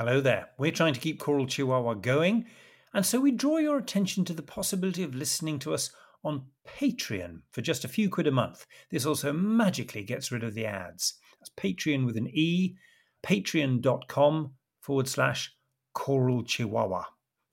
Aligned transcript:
Hello 0.00 0.22
there. 0.22 0.48
We're 0.56 0.72
trying 0.72 0.94
to 0.94 1.00
keep 1.00 1.20
Choral 1.20 1.46
Chihuahua 1.46 1.92
going, 1.92 2.46
and 2.94 3.04
so 3.04 3.20
we 3.20 3.32
draw 3.32 3.58
your 3.58 3.76
attention 3.76 4.24
to 4.24 4.32
the 4.32 4.40
possibility 4.40 5.02
of 5.02 5.14
listening 5.14 5.58
to 5.58 5.74
us 5.74 5.90
on 6.24 6.46
Patreon 6.66 7.42
for 7.52 7.60
just 7.60 7.84
a 7.84 7.88
few 7.88 8.08
quid 8.08 8.26
a 8.26 8.30
month. 8.30 8.64
This 8.90 9.04
also 9.04 9.30
magically 9.30 10.02
gets 10.02 10.32
rid 10.32 10.42
of 10.42 10.54
the 10.54 10.64
ads. 10.64 11.18
That's 11.38 11.50
Patreon 11.50 12.06
with 12.06 12.16
an 12.16 12.28
E, 12.28 12.76
patreon.com 13.22 14.52
forward 14.80 15.06
slash 15.06 15.54
Choral 15.92 16.44
Chihuahua. 16.44 17.04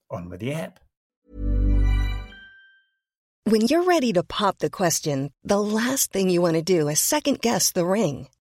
On 0.09 0.29
with 0.29 0.39
the 0.39 0.53
app. 0.53 0.79
When 3.43 3.67
you're 3.67 3.83
ready 3.83 4.13
to 4.13 4.23
pop 4.23 4.59
the 4.59 4.69
question, 4.69 5.31
the 5.43 5.59
last 5.59 6.13
thing 6.13 6.29
you 6.29 6.41
want 6.41 6.55
to 6.55 6.61
do 6.61 6.87
is 6.87 7.01
second 7.01 7.41
guess 7.41 7.73
the 7.73 7.85
ring. 7.85 8.29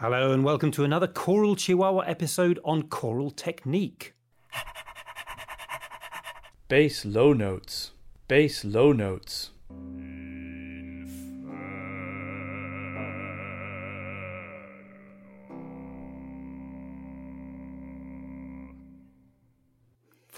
Hello, 0.00 0.30
and 0.30 0.44
welcome 0.44 0.70
to 0.70 0.84
another 0.84 1.08
Choral 1.08 1.56
Chihuahua 1.56 2.02
episode 2.02 2.60
on 2.64 2.84
choral 2.84 3.32
technique. 3.32 4.14
Bass 6.68 7.04
low 7.04 7.32
notes. 7.32 7.90
Bass 8.28 8.64
low 8.64 8.92
notes. 8.92 9.50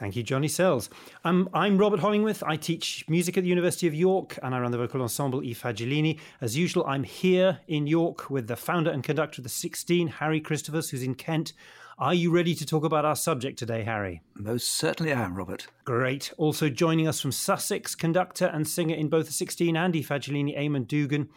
Thank 0.01 0.17
you, 0.17 0.23
Johnny 0.23 0.49
Sells. 0.49 0.89
Um, 1.25 1.51
I'm 1.53 1.77
Robert 1.77 2.01
Hollingworth. 2.01 2.43
I 2.47 2.57
teach 2.57 3.05
music 3.07 3.37
at 3.37 3.43
the 3.43 3.51
University 3.51 3.87
of 3.87 3.95
York 3.95 4.39
and 4.43 4.55
I 4.55 4.59
run 4.59 4.73
the 4.73 4.79
vocal 4.79 5.03
ensemble 5.03 5.41
I 5.41 5.53
Fagiolini. 5.53 6.19
As 6.41 6.57
usual, 6.57 6.87
I'm 6.87 7.03
here 7.03 7.61
in 7.69 7.87
York 7.87 8.31
with 8.31 8.47
the 8.47 8.57
founder 8.57 8.91
and 8.91 9.05
conductor 9.05 9.41
of 9.41 9.43
the 9.43 9.51
16, 9.51 10.09
Harry 10.09 10.41
Christophers, 10.41 10.89
who's 10.89 11.03
in 11.03 11.17
Kent. 11.17 11.53
Are 11.99 12.15
you 12.15 12.31
ready 12.31 12.55
to 12.55 12.65
talk 12.65 12.83
about 12.83 13.05
our 13.05 13.15
subject 13.15 13.59
today, 13.59 13.83
Harry? 13.83 14.23
Most 14.35 14.69
certainly 14.69 15.13
I 15.13 15.21
am, 15.21 15.35
Robert. 15.35 15.67
Great. 15.85 16.33
Also 16.39 16.71
joining 16.71 17.07
us 17.07 17.21
from 17.21 17.31
Sussex, 17.31 17.95
conductor 17.95 18.47
and 18.47 18.67
singer 18.67 18.95
in 18.95 19.11
both 19.11 19.27
the 19.27 19.33
16 19.33 19.77
and 19.77 19.95
I 19.95 19.99
Fagiolini, 19.99 20.59
Eamon 20.59 20.87
Dougan. 20.87 21.29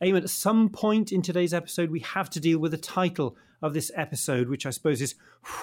Eamon, 0.00 0.22
at 0.22 0.30
some 0.30 0.68
point 0.68 1.10
in 1.10 1.20
today's 1.20 1.52
episode, 1.52 1.90
we 1.90 1.98
have 1.98 2.30
to 2.30 2.38
deal 2.38 2.60
with 2.60 2.74
a 2.74 2.78
title 2.78 3.36
of 3.62 3.74
this 3.74 3.90
episode, 3.94 4.48
which 4.48 4.66
I 4.66 4.70
suppose 4.70 5.00
is 5.00 5.14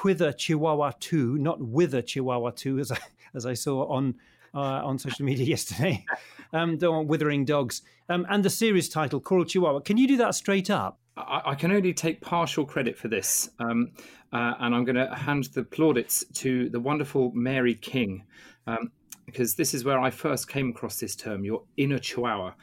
Whither 0.03 0.31
Chihuahua 0.31 0.93
2, 0.99 1.37
not 1.37 1.61
Wither 1.61 2.01
Chihuahua 2.01 2.51
2, 2.51 2.79
as 2.79 2.91
I, 2.91 2.97
as 3.33 3.45
I 3.45 3.53
saw 3.53 3.85
on 3.87 4.15
uh, 4.53 4.59
on 4.83 4.99
social 4.99 5.25
media 5.25 5.45
yesterday. 5.55 6.05
Um, 6.53 6.77
the 6.77 6.91
Withering 6.91 7.45
Dogs. 7.45 7.81
Um, 8.09 8.25
and 8.29 8.43
the 8.43 8.49
series 8.49 8.89
title, 8.89 9.19
Choral 9.19 9.45
Chihuahua. 9.45 9.79
Can 9.79 9.97
you 9.97 10.07
do 10.07 10.17
that 10.17 10.35
straight 10.35 10.69
up? 10.69 10.99
I, 11.15 11.41
I 11.45 11.55
can 11.55 11.71
only 11.71 11.93
take 11.93 12.19
partial 12.21 12.65
credit 12.65 12.97
for 12.97 13.07
this. 13.07 13.49
Um, 13.59 13.91
uh, 14.33 14.55
and 14.59 14.75
I'm 14.75 14.83
going 14.83 14.95
to 14.95 15.13
hand 15.13 15.45
the 15.53 15.63
plaudits 15.63 16.25
to 16.35 16.69
the 16.69 16.79
wonderful 16.79 17.31
Mary 17.33 17.75
King, 17.75 18.23
um, 18.67 18.91
because 19.25 19.55
this 19.55 19.73
is 19.73 19.85
where 19.85 19.99
I 19.99 20.09
first 20.09 20.49
came 20.49 20.69
across 20.69 20.99
this 20.99 21.15
term, 21.15 21.45
your 21.45 21.63
inner 21.77 21.99
chihuahua 21.99 22.53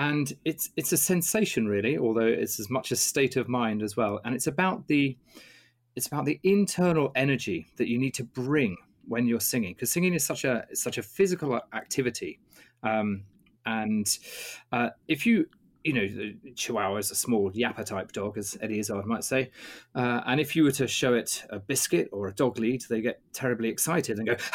and 0.00 0.32
it's 0.46 0.70
it's 0.76 0.92
a 0.92 0.96
sensation 0.96 1.68
really 1.68 1.98
although 1.98 2.26
it's 2.42 2.58
as 2.58 2.70
much 2.70 2.90
a 2.90 2.96
state 2.96 3.36
of 3.36 3.48
mind 3.48 3.82
as 3.82 3.96
well 3.98 4.18
and 4.24 4.34
it's 4.34 4.46
about 4.46 4.86
the 4.88 5.16
it's 5.94 6.06
about 6.06 6.24
the 6.24 6.40
internal 6.42 7.12
energy 7.14 7.66
that 7.76 7.86
you 7.86 7.98
need 7.98 8.14
to 8.14 8.24
bring 8.24 8.76
when 9.06 9.26
you're 9.26 9.40
singing 9.40 9.74
because 9.74 9.90
singing 9.90 10.14
is 10.14 10.24
such 10.24 10.44
a 10.44 10.64
such 10.72 10.96
a 10.96 11.02
physical 11.02 11.60
activity 11.74 12.40
um, 12.82 13.22
and 13.66 14.18
uh, 14.72 14.88
if 15.06 15.26
you 15.26 15.46
you 15.84 15.92
know 15.92 16.06
chihuahua 16.54 16.96
is 16.96 17.10
a 17.10 17.14
small 17.14 17.50
yapper 17.52 17.84
type 17.84 18.10
dog 18.12 18.38
as 18.38 18.56
eddie 18.62 18.78
izzard 18.78 19.04
might 19.04 19.24
say 19.24 19.50
uh, 19.94 20.22
and 20.26 20.40
if 20.40 20.56
you 20.56 20.64
were 20.64 20.72
to 20.72 20.86
show 20.86 21.12
it 21.12 21.44
a 21.50 21.58
biscuit 21.58 22.08
or 22.10 22.28
a 22.28 22.32
dog 22.32 22.58
lead 22.58 22.82
they 22.88 23.02
get 23.02 23.20
terribly 23.34 23.68
excited 23.68 24.18
and 24.18 24.28
go 24.28 24.36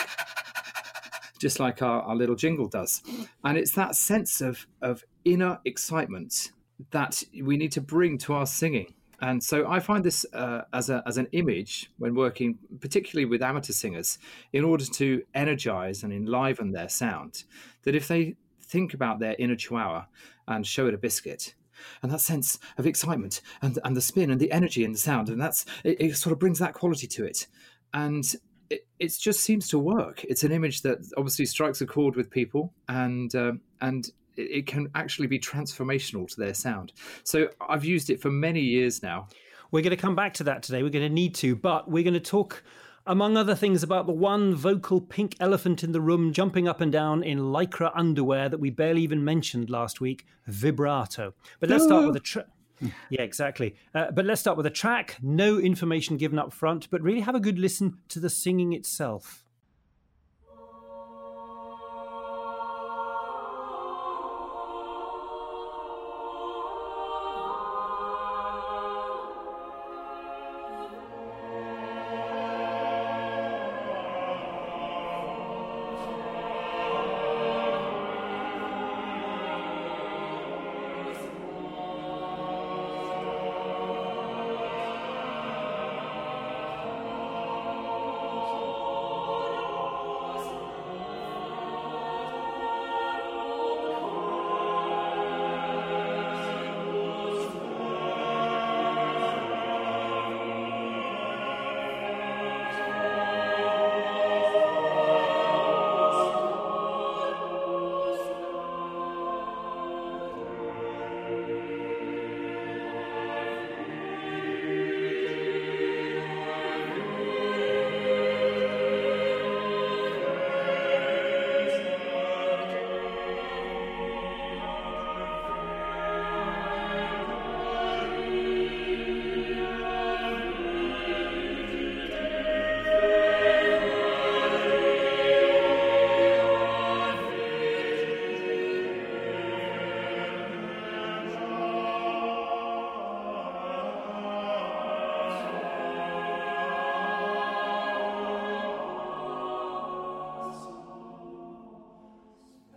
just 1.40 1.60
like 1.60 1.82
our, 1.82 2.02
our 2.04 2.16
little 2.16 2.36
jingle 2.36 2.68
does. 2.68 3.04
And 3.44 3.58
it's 3.58 3.74
that 3.74 3.96
sense 3.96 4.42
of, 4.42 4.66
of 4.82 5.04
inner 5.26 5.60
excitement 5.66 6.52
that 6.92 7.24
we 7.44 7.58
need 7.58 7.72
to 7.74 7.82
bring 7.82 8.18
to 8.20 8.34
our 8.34 8.46
singing. 8.46 8.94
And 9.22 9.42
so 9.42 9.68
I 9.68 9.80
find 9.80 10.04
this 10.04 10.26
uh, 10.34 10.64
as, 10.74 10.90
a, 10.90 11.02
as 11.06 11.18
an 11.18 11.28
image 11.32 11.90
when 11.98 12.16
working, 12.16 12.58
particularly 12.80 13.26
with 13.26 13.42
amateur 13.42 13.74
singers, 13.74 14.20
in 14.52 14.64
order 14.64 14.86
to 14.86 15.24
energize 15.34 16.04
and 16.04 16.12
enliven 16.14 16.72
their 16.72 16.90
sound. 16.90 17.44
That 17.84 17.96
if 17.96 18.08
they 18.08 18.36
think 18.62 18.94
about 18.94 19.20
their 19.20 19.36
inner 19.40 19.56
chihuahua 19.56 20.06
and 20.48 20.68
show 20.68 20.88
it 20.88 20.94
a 20.94 20.98
biscuit, 20.98 21.56
and 22.02 22.12
that 22.12 22.22
sense 22.22 22.60
of 22.78 22.86
excitement 22.86 23.42
and, 23.62 23.80
and 23.84 23.96
the 23.96 24.02
spin 24.02 24.32
and 24.32 24.40
the 24.40 24.52
energy 24.52 24.84
and 24.84 24.94
the 24.94 25.00
sound, 25.00 25.30
and 25.30 25.42
that's 25.42 25.66
it, 25.84 26.00
it 26.02 26.18
sort 26.18 26.34
of 26.34 26.40
brings 26.40 26.60
that 26.60 26.74
quality 26.74 27.08
to 27.08 27.26
it. 27.26 27.48
And 27.94 28.26
it, 28.70 28.86
it 29.00 29.18
just 29.20 29.42
seems 29.42 29.68
to 29.70 29.80
work. 29.80 30.24
It's 30.26 30.44
an 30.44 30.52
image 30.52 30.82
that 30.82 31.00
obviously 31.18 31.46
strikes 31.46 31.82
a 31.82 31.86
chord 31.86 32.16
with 32.16 32.30
people, 32.30 32.74
and 32.90 33.34
uh, 33.34 33.54
and 33.80 34.12
it 34.38 34.68
can 34.68 34.90
actually 34.96 35.28
be 35.28 35.40
transformational 35.40 36.28
to 36.28 36.40
their 36.40 36.54
sound. 36.54 36.94
So 37.24 37.50
I've 37.68 37.86
used 37.86 38.10
it 38.10 38.22
for 38.22 38.30
many 38.30 38.62
years 38.62 39.02
now. 39.04 39.28
We're 39.72 39.82
going 39.82 39.92
to 39.92 39.98
come 39.98 40.16
back 40.16 40.34
to 40.36 40.44
that 40.46 40.64
today. 40.64 40.84
We're 40.84 40.90
going 40.90 41.08
to 41.08 41.14
need 41.14 41.36
to, 41.36 41.56
but 41.56 41.90
we're 41.90 42.04
going 42.04 42.14
to 42.14 42.20
talk, 42.20 42.64
among 43.08 43.36
other 43.36 43.56
things, 43.56 43.84
about 43.84 44.06
the 44.06 44.14
one 44.14 44.56
vocal 44.56 45.02
pink 45.02 45.36
elephant 45.40 45.84
in 45.84 45.92
the 45.92 46.02
room 46.02 46.34
jumping 46.34 46.68
up 46.68 46.82
and 46.82 46.92
down 46.92 47.24
in 47.24 47.40
lycra 47.40 47.92
underwear 47.96 48.48
that 48.50 48.60
we 48.60 48.70
barely 48.70 49.02
even 49.02 49.24
mentioned 49.24 49.70
last 49.70 50.00
week 50.00 50.26
vibrato. 50.48 51.34
But 51.60 51.70
let's 51.70 51.84
start 51.84 52.06
with 52.08 52.16
a. 52.16 52.20
Tra- 52.20 52.46
yeah, 53.10 53.22
exactly. 53.22 53.76
Uh, 53.94 54.12
but 54.12 54.26
let's 54.26 54.42
start 54.42 54.58
with 54.58 54.66
a 54.66 54.72
track. 54.72 55.18
No 55.22 55.60
information 55.60 56.18
given 56.18 56.38
up 56.38 56.54
front, 56.54 56.90
but 56.90 57.02
really 57.02 57.22
have 57.22 57.36
a 57.36 57.40
good 57.40 57.58
listen 57.58 57.98
to 58.10 58.20
the 58.20 58.30
singing 58.30 58.74
itself. 58.74 59.45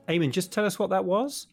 Eamon, 0.09 0.31
just 0.31 0.53
tell 0.53 0.65
us 0.65 0.79
what 0.79 0.91
that 0.91 1.05
was. 1.05 1.47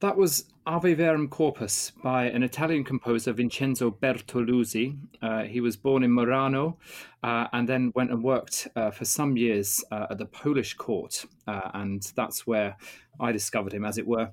That 0.00 0.16
was 0.16 0.44
Ave 0.66 0.94
Verum 0.94 1.28
Corpus 1.28 1.92
by 2.02 2.24
an 2.24 2.42
Italian 2.42 2.84
composer, 2.84 3.32
Vincenzo 3.32 3.90
Bertolusi. 3.90 4.98
Uh, 5.22 5.44
he 5.44 5.60
was 5.60 5.76
born 5.76 6.02
in 6.02 6.10
Murano 6.10 6.78
uh, 7.22 7.46
and 7.52 7.68
then 7.68 7.92
went 7.94 8.10
and 8.10 8.22
worked 8.22 8.68
uh, 8.76 8.90
for 8.90 9.04
some 9.04 9.36
years 9.36 9.82
uh, 9.90 10.06
at 10.10 10.18
the 10.18 10.26
Polish 10.26 10.74
court. 10.74 11.24
Uh, 11.46 11.70
and 11.74 12.02
that's 12.14 12.46
where 12.46 12.76
I 13.20 13.32
discovered 13.32 13.72
him, 13.72 13.84
as 13.84 13.96
it 13.96 14.06
were, 14.06 14.30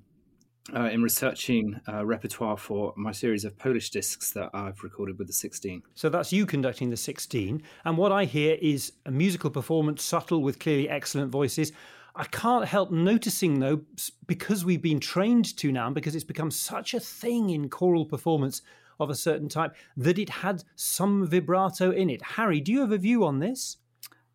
uh, 0.75 0.85
in 0.85 1.01
researching 1.01 1.79
repertoire 1.87 2.57
for 2.57 2.93
my 2.97 3.11
series 3.11 3.45
of 3.45 3.57
Polish 3.57 3.89
discs 3.89 4.31
that 4.31 4.49
I've 4.53 4.83
recorded 4.83 5.17
with 5.17 5.27
the 5.27 5.33
16. 5.33 5.83
So 5.95 6.09
that's 6.09 6.33
you 6.33 6.45
conducting 6.45 6.89
the 6.89 6.97
16. 6.97 7.61
And 7.85 7.97
what 7.97 8.11
I 8.11 8.25
hear 8.25 8.57
is 8.61 8.93
a 9.05 9.11
musical 9.11 9.49
performance, 9.49 10.03
subtle 10.03 10.41
with 10.41 10.59
clearly 10.59 10.89
excellent 10.89 11.31
voices. 11.31 11.71
I 12.15 12.25
can't 12.25 12.65
help 12.65 12.91
noticing, 12.91 13.59
though, 13.59 13.81
because 14.27 14.63
we've 14.63 14.81
been 14.81 14.99
trained 14.99 15.57
to 15.57 15.71
now, 15.71 15.89
because 15.89 16.15
it's 16.15 16.23
become 16.23 16.51
such 16.51 16.93
a 16.93 16.99
thing 16.99 17.49
in 17.49 17.69
choral 17.69 18.05
performance 18.05 18.61
of 18.99 19.09
a 19.09 19.15
certain 19.15 19.49
type, 19.49 19.75
that 19.97 20.19
it 20.19 20.29
had 20.29 20.63
some 20.75 21.25
vibrato 21.25 21.89
in 21.89 22.09
it. 22.09 22.21
Harry, 22.21 22.61
do 22.61 22.71
you 22.71 22.81
have 22.81 22.91
a 22.91 22.97
view 22.97 23.25
on 23.25 23.39
this? 23.39 23.77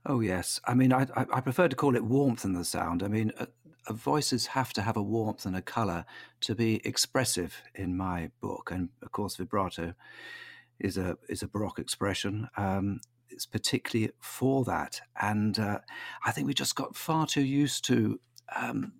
Oh, 0.04 0.20
yes. 0.20 0.60
I 0.64 0.74
mean, 0.74 0.92
I, 0.92 1.06
I 1.14 1.40
prefer 1.40 1.68
to 1.68 1.76
call 1.76 1.94
it 1.94 2.04
warmth 2.04 2.44
in 2.44 2.54
the 2.54 2.64
sound. 2.64 3.02
I 3.02 3.08
mean, 3.08 3.32
uh, 3.38 3.46
uh, 3.86 3.92
voices 3.92 4.46
have 4.46 4.72
to 4.72 4.82
have 4.82 4.96
a 4.96 5.02
warmth 5.02 5.46
and 5.46 5.56
a 5.56 5.62
colour 5.62 6.04
to 6.40 6.54
be 6.54 6.80
expressive 6.84 7.62
in 7.74 7.96
my 7.96 8.30
book. 8.40 8.70
And 8.72 8.88
of 9.02 9.12
course, 9.12 9.36
vibrato 9.36 9.94
is 10.78 10.96
a 10.96 11.16
is 11.28 11.42
a 11.42 11.48
baroque 11.48 11.78
expression. 11.78 12.48
Um, 12.56 13.00
it's 13.30 13.46
particularly 13.46 14.12
for 14.20 14.64
that. 14.64 15.00
And 15.20 15.58
uh, 15.58 15.78
I 16.24 16.32
think 16.32 16.46
we 16.46 16.54
just 16.54 16.74
got 16.74 16.96
far 16.96 17.26
too 17.26 17.42
used 17.42 17.84
to 17.86 18.20
um, 18.54 18.92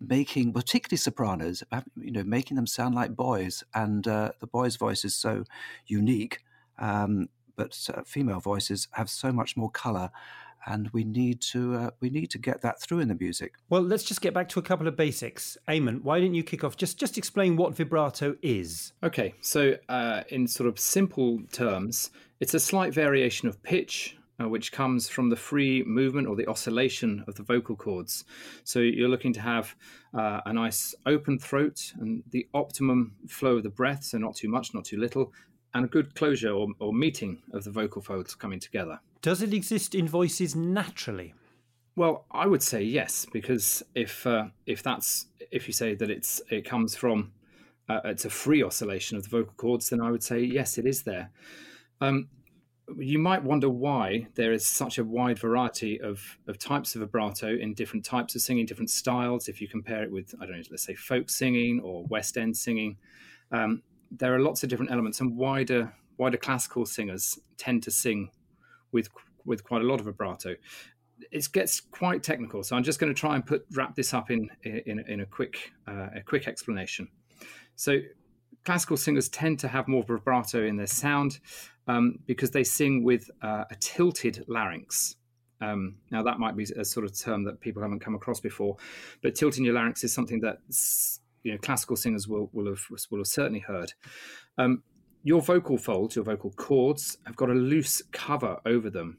making, 0.00 0.52
particularly 0.52 0.98
sopranos, 0.98 1.62
you 1.96 2.10
know, 2.10 2.24
making 2.24 2.56
them 2.56 2.66
sound 2.66 2.94
like 2.94 3.16
boys. 3.16 3.64
And 3.74 4.06
uh, 4.06 4.32
the 4.40 4.46
boy's 4.46 4.76
voice 4.76 5.04
is 5.04 5.14
so 5.14 5.44
unique, 5.86 6.40
um, 6.78 7.28
but 7.56 7.78
uh, 7.94 8.02
female 8.04 8.40
voices 8.40 8.88
have 8.92 9.08
so 9.10 9.32
much 9.32 9.56
more 9.56 9.70
color. 9.70 10.10
And 10.66 10.88
we 10.92 11.04
need 11.04 11.40
to 11.52 11.74
uh, 11.74 11.90
we 12.00 12.10
need 12.10 12.30
to 12.30 12.38
get 12.38 12.62
that 12.62 12.80
through 12.80 13.00
in 13.00 13.08
the 13.08 13.14
music. 13.14 13.54
Well, 13.68 13.82
let's 13.82 14.04
just 14.04 14.20
get 14.20 14.32
back 14.32 14.48
to 14.50 14.58
a 14.58 14.62
couple 14.62 14.88
of 14.88 14.96
basics. 14.96 15.58
Eamon, 15.68 16.02
why 16.02 16.20
don't 16.20 16.34
you 16.34 16.42
kick 16.42 16.64
off? 16.64 16.76
Just 16.76 16.98
just 16.98 17.18
explain 17.18 17.56
what 17.56 17.76
vibrato 17.76 18.36
is. 18.42 18.92
Okay, 19.02 19.34
so 19.40 19.76
uh, 19.88 20.22
in 20.28 20.46
sort 20.46 20.68
of 20.68 20.78
simple 20.78 21.40
terms, 21.52 22.10
it's 22.40 22.54
a 22.54 22.60
slight 22.60 22.94
variation 22.94 23.48
of 23.48 23.62
pitch, 23.62 24.16
uh, 24.40 24.48
which 24.48 24.72
comes 24.72 25.08
from 25.08 25.30
the 25.30 25.36
free 25.36 25.82
movement 25.84 26.26
or 26.26 26.36
the 26.36 26.46
oscillation 26.48 27.24
of 27.28 27.34
the 27.36 27.42
vocal 27.42 27.76
cords. 27.76 28.24
So 28.64 28.80
you're 28.80 29.08
looking 29.08 29.32
to 29.34 29.40
have 29.40 29.74
uh, 30.12 30.40
a 30.46 30.52
nice 30.52 30.94
open 31.06 31.38
throat 31.38 31.92
and 32.00 32.22
the 32.30 32.46
optimum 32.54 33.14
flow 33.28 33.56
of 33.56 33.62
the 33.62 33.70
breath, 33.70 34.04
so 34.04 34.18
not 34.18 34.36
too 34.36 34.48
much, 34.48 34.74
not 34.74 34.84
too 34.84 34.98
little, 34.98 35.32
and 35.74 35.84
a 35.84 35.88
good 35.88 36.14
closure 36.14 36.52
or, 36.52 36.68
or 36.78 36.92
meeting 36.92 37.42
of 37.52 37.64
the 37.64 37.70
vocal 37.70 38.02
folds 38.02 38.34
coming 38.34 38.60
together. 38.60 39.00
Does 39.24 39.40
it 39.40 39.54
exist 39.54 39.94
in 39.94 40.06
voices 40.06 40.54
naturally? 40.54 41.32
Well, 41.96 42.26
I 42.30 42.46
would 42.46 42.62
say 42.62 42.82
yes, 42.82 43.26
because 43.32 43.82
if 43.94 44.26
uh, 44.26 44.48
if 44.66 44.82
that's 44.82 45.28
if 45.50 45.66
you 45.66 45.72
say 45.72 45.94
that 45.94 46.10
it's 46.10 46.42
it 46.50 46.66
comes 46.66 46.94
from 46.94 47.32
uh, 47.88 48.00
it's 48.04 48.26
a 48.26 48.28
free 48.28 48.62
oscillation 48.62 49.16
of 49.16 49.22
the 49.22 49.30
vocal 49.30 49.54
cords, 49.56 49.88
then 49.88 50.02
I 50.02 50.10
would 50.10 50.22
say 50.22 50.40
yes, 50.40 50.76
it 50.76 50.84
is 50.84 51.04
there. 51.04 51.30
Um, 52.02 52.28
you 52.98 53.18
might 53.18 53.42
wonder 53.42 53.70
why 53.70 54.26
there 54.34 54.52
is 54.52 54.66
such 54.66 54.98
a 54.98 55.04
wide 55.04 55.38
variety 55.38 55.98
of, 56.02 56.20
of 56.46 56.58
types 56.58 56.94
of 56.94 57.00
vibrato 57.00 57.56
in 57.56 57.72
different 57.72 58.04
types 58.04 58.34
of 58.34 58.42
singing, 58.42 58.66
different 58.66 58.90
styles. 58.90 59.48
If 59.48 59.58
you 59.58 59.68
compare 59.68 60.02
it 60.02 60.12
with, 60.12 60.34
I 60.38 60.44
don't 60.44 60.58
know, 60.58 60.62
let's 60.70 60.84
say 60.84 60.94
folk 60.94 61.30
singing 61.30 61.80
or 61.82 62.04
West 62.08 62.36
End 62.36 62.54
singing, 62.54 62.98
um, 63.50 63.84
there 64.10 64.34
are 64.34 64.40
lots 64.40 64.62
of 64.62 64.68
different 64.68 64.92
elements, 64.92 65.22
and 65.22 65.34
wider 65.34 65.94
wider 66.18 66.36
classical 66.36 66.84
singers 66.84 67.38
tend 67.56 67.82
to 67.84 67.90
sing 67.90 68.28
with 68.94 69.08
with 69.44 69.62
quite 69.62 69.82
a 69.82 69.84
lot 69.84 70.00
of 70.00 70.06
vibrato. 70.06 70.56
It 71.30 71.46
gets 71.52 71.80
quite 71.80 72.22
technical, 72.22 72.62
so 72.62 72.74
I'm 72.76 72.82
just 72.82 72.98
going 72.98 73.14
to 73.14 73.18
try 73.18 73.34
and 73.34 73.44
put 73.44 73.66
wrap 73.72 73.94
this 73.94 74.14
up 74.14 74.30
in 74.30 74.48
in, 74.62 75.04
in 75.06 75.20
a 75.20 75.26
quick 75.26 75.72
uh, 75.86 76.08
a 76.16 76.22
quick 76.24 76.48
explanation. 76.48 77.08
So 77.76 77.98
classical 78.64 78.96
singers 78.96 79.28
tend 79.28 79.58
to 79.60 79.68
have 79.68 79.86
more 79.88 80.02
vibrato 80.02 80.64
in 80.64 80.76
their 80.76 80.86
sound 80.86 81.38
um, 81.86 82.18
because 82.26 82.50
they 82.50 82.64
sing 82.64 83.04
with 83.04 83.30
uh, 83.42 83.64
a 83.70 83.74
tilted 83.78 84.44
larynx. 84.48 85.16
Um, 85.60 85.96
now, 86.10 86.22
that 86.22 86.38
might 86.38 86.56
be 86.56 86.64
a 86.76 86.84
sort 86.84 87.04
of 87.06 87.18
term 87.18 87.44
that 87.44 87.60
people 87.60 87.82
haven't 87.82 88.00
come 88.00 88.14
across 88.14 88.40
before, 88.40 88.76
but 89.22 89.34
tilting 89.34 89.64
your 89.64 89.74
larynx 89.74 90.04
is 90.04 90.12
something 90.12 90.40
that 90.40 90.58
you 91.42 91.52
know 91.52 91.58
classical 91.58 91.96
singers 91.96 92.26
will, 92.26 92.50
will 92.52 92.66
have 92.66 92.84
will 93.10 93.18
have 93.18 93.26
certainly 93.26 93.60
heard. 93.60 93.92
Um, 94.58 94.82
your 95.24 95.42
vocal 95.42 95.76
folds, 95.78 96.14
your 96.14 96.24
vocal 96.24 96.52
cords, 96.52 97.18
have 97.26 97.34
got 97.34 97.50
a 97.50 97.54
loose 97.54 98.02
cover 98.12 98.60
over 98.64 98.90
them. 98.90 99.18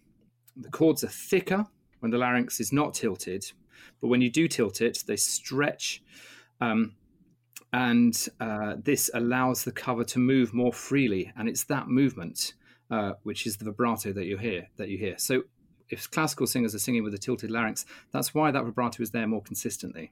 The 0.55 0.69
cords 0.69 1.03
are 1.03 1.09
thicker 1.09 1.65
when 1.99 2.11
the 2.11 2.17
larynx 2.17 2.61
is 2.61 2.71
not 2.71 2.93
tilted, 2.93 3.51
but 3.99 4.07
when 4.07 4.21
you 4.21 4.29
do 4.29 4.47
tilt 4.47 4.79
it, 4.79 5.03
they 5.05 5.17
stretch 5.17 6.01
um, 6.61 6.95
and 7.73 8.29
uh, 8.39 8.75
this 8.81 9.09
allows 9.13 9.65
the 9.65 9.71
cover 9.71 10.05
to 10.05 10.19
move 10.19 10.53
more 10.53 10.71
freely 10.71 11.33
and 11.35 11.49
it's 11.49 11.65
that 11.65 11.87
movement 11.87 12.53
uh, 12.89 13.13
which 13.23 13.45
is 13.45 13.57
the 13.57 13.65
vibrato 13.65 14.13
that 14.13 14.25
you 14.25 14.37
hear 14.37 14.67
that 14.77 14.87
you 14.87 14.97
hear 14.97 15.15
so 15.17 15.43
if 15.89 16.09
classical 16.09 16.47
singers 16.47 16.73
are 16.73 16.79
singing 16.79 17.03
with 17.03 17.13
a 17.13 17.17
tilted 17.17 17.51
larynx 17.51 17.85
that's 18.11 18.33
why 18.33 18.49
that 18.49 18.63
vibrato 18.63 19.03
is 19.03 19.11
there 19.11 19.27
more 19.27 19.41
consistently 19.41 20.11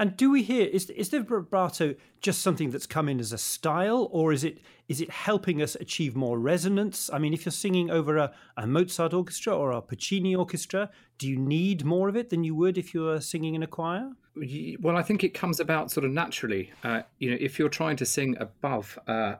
and 0.00 0.16
do 0.16 0.30
we 0.30 0.42
hear 0.42 0.66
is 0.66 0.88
is 0.90 1.10
the 1.10 1.20
vibrato 1.20 1.94
just 2.22 2.40
something 2.40 2.70
that's 2.70 2.86
come 2.86 3.06
in 3.06 3.20
as 3.20 3.32
a 3.34 3.38
style, 3.38 4.08
or 4.10 4.32
is 4.32 4.42
it 4.44 4.58
is 4.88 5.02
it 5.02 5.10
helping 5.10 5.60
us 5.60 5.74
achieve 5.74 6.16
more 6.16 6.38
resonance? 6.38 7.10
I 7.12 7.18
mean, 7.18 7.34
if 7.34 7.44
you're 7.44 7.52
singing 7.52 7.90
over 7.90 8.16
a, 8.16 8.32
a 8.56 8.66
Mozart 8.66 9.12
orchestra 9.12 9.54
or 9.54 9.72
a 9.72 9.82
Puccini 9.82 10.34
orchestra, 10.34 10.90
do 11.18 11.28
you 11.28 11.36
need 11.36 11.84
more 11.84 12.08
of 12.08 12.16
it 12.16 12.30
than 12.30 12.42
you 12.44 12.54
would 12.54 12.78
if 12.78 12.94
you 12.94 13.02
were 13.02 13.20
singing 13.20 13.54
in 13.54 13.62
a 13.62 13.66
choir? 13.66 14.10
Well, 14.80 14.96
I 14.96 15.02
think 15.02 15.22
it 15.22 15.34
comes 15.34 15.60
about 15.60 15.90
sort 15.90 16.06
of 16.06 16.12
naturally. 16.12 16.72
Uh, 16.82 17.02
you 17.18 17.30
know, 17.30 17.36
if 17.38 17.58
you're 17.58 17.68
trying 17.68 17.96
to 17.96 18.06
sing 18.06 18.38
above 18.40 18.98
uh, 19.06 19.34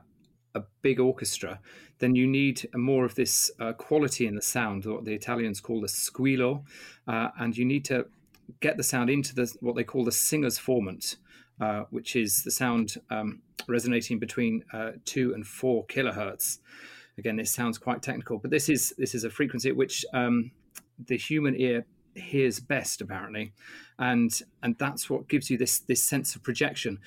a 0.53 0.61
big 0.83 0.99
orchestra, 0.99 1.59
then 1.97 2.13
you 2.15 2.27
need 2.27 2.67
more 2.75 3.03
of 3.03 3.15
this 3.15 3.49
uh, 3.59 3.73
quality 3.73 4.27
in 4.27 4.35
the 4.35 4.41
sound, 4.43 4.85
what 4.85 5.05
the 5.05 5.13
Italians 5.13 5.59
call 5.59 5.81
the 5.81 5.87
squillo, 5.87 6.63
uh, 7.07 7.29
and 7.39 7.57
you 7.57 7.65
need 7.65 7.83
to 7.85 8.05
get 8.59 8.77
the 8.77 8.83
sound 8.83 9.09
into 9.09 9.33
the 9.35 9.53
what 9.61 9.75
they 9.75 9.83
call 9.83 10.03
the 10.03 10.11
singer's 10.11 10.59
formant, 10.59 11.17
uh, 11.59 11.83
which 11.89 12.15
is 12.15 12.43
the 12.43 12.51
sound 12.51 12.95
um, 13.09 13.41
resonating 13.67 14.19
between 14.19 14.63
uh, 14.73 14.91
two 15.05 15.33
and 15.33 15.45
four 15.45 15.85
kilohertz. 15.87 16.59
Again, 17.17 17.35
this 17.35 17.51
sounds 17.51 17.77
quite 17.77 18.01
technical, 18.01 18.37
but 18.37 18.51
this 18.51 18.69
is 18.69 18.93
this 18.97 19.13
is 19.13 19.23
a 19.23 19.29
frequency 19.29 19.69
at 19.69 19.75
which 19.75 20.05
um, 20.13 20.51
the 21.07 21.17
human 21.17 21.55
ear 21.55 21.85
hears 22.15 22.59
best, 22.59 23.01
apparently, 23.01 23.53
and 23.99 24.41
and 24.63 24.77
that's 24.77 25.09
what 25.09 25.27
gives 25.27 25.49
you 25.49 25.57
this 25.57 25.79
this 25.79 26.03
sense 26.03 26.35
of 26.35 26.43
projection. 26.43 26.99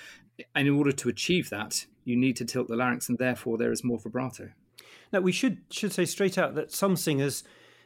And 0.55 0.67
in 0.67 0.75
order 0.75 0.93
to 0.93 1.09
achieve 1.09 1.49
that, 1.51 1.87
you 2.05 2.17
need 2.17 2.37
to 2.37 2.45
tilt 2.45 2.69
the 2.69 2.77
larynx, 2.77 3.09
and 3.09 3.19
therefore 3.19 3.57
there 3.57 3.73
is 3.73 3.85
more 3.85 3.99
vibrato. 3.99 4.51
Now, 5.13 5.21
we 5.21 5.33
should 5.33 5.59
should 5.71 5.93
say 5.93 6.05
straight 6.05 6.39
out 6.39 6.55
that 6.55 6.73
some 6.73 6.97
singers 6.97 7.45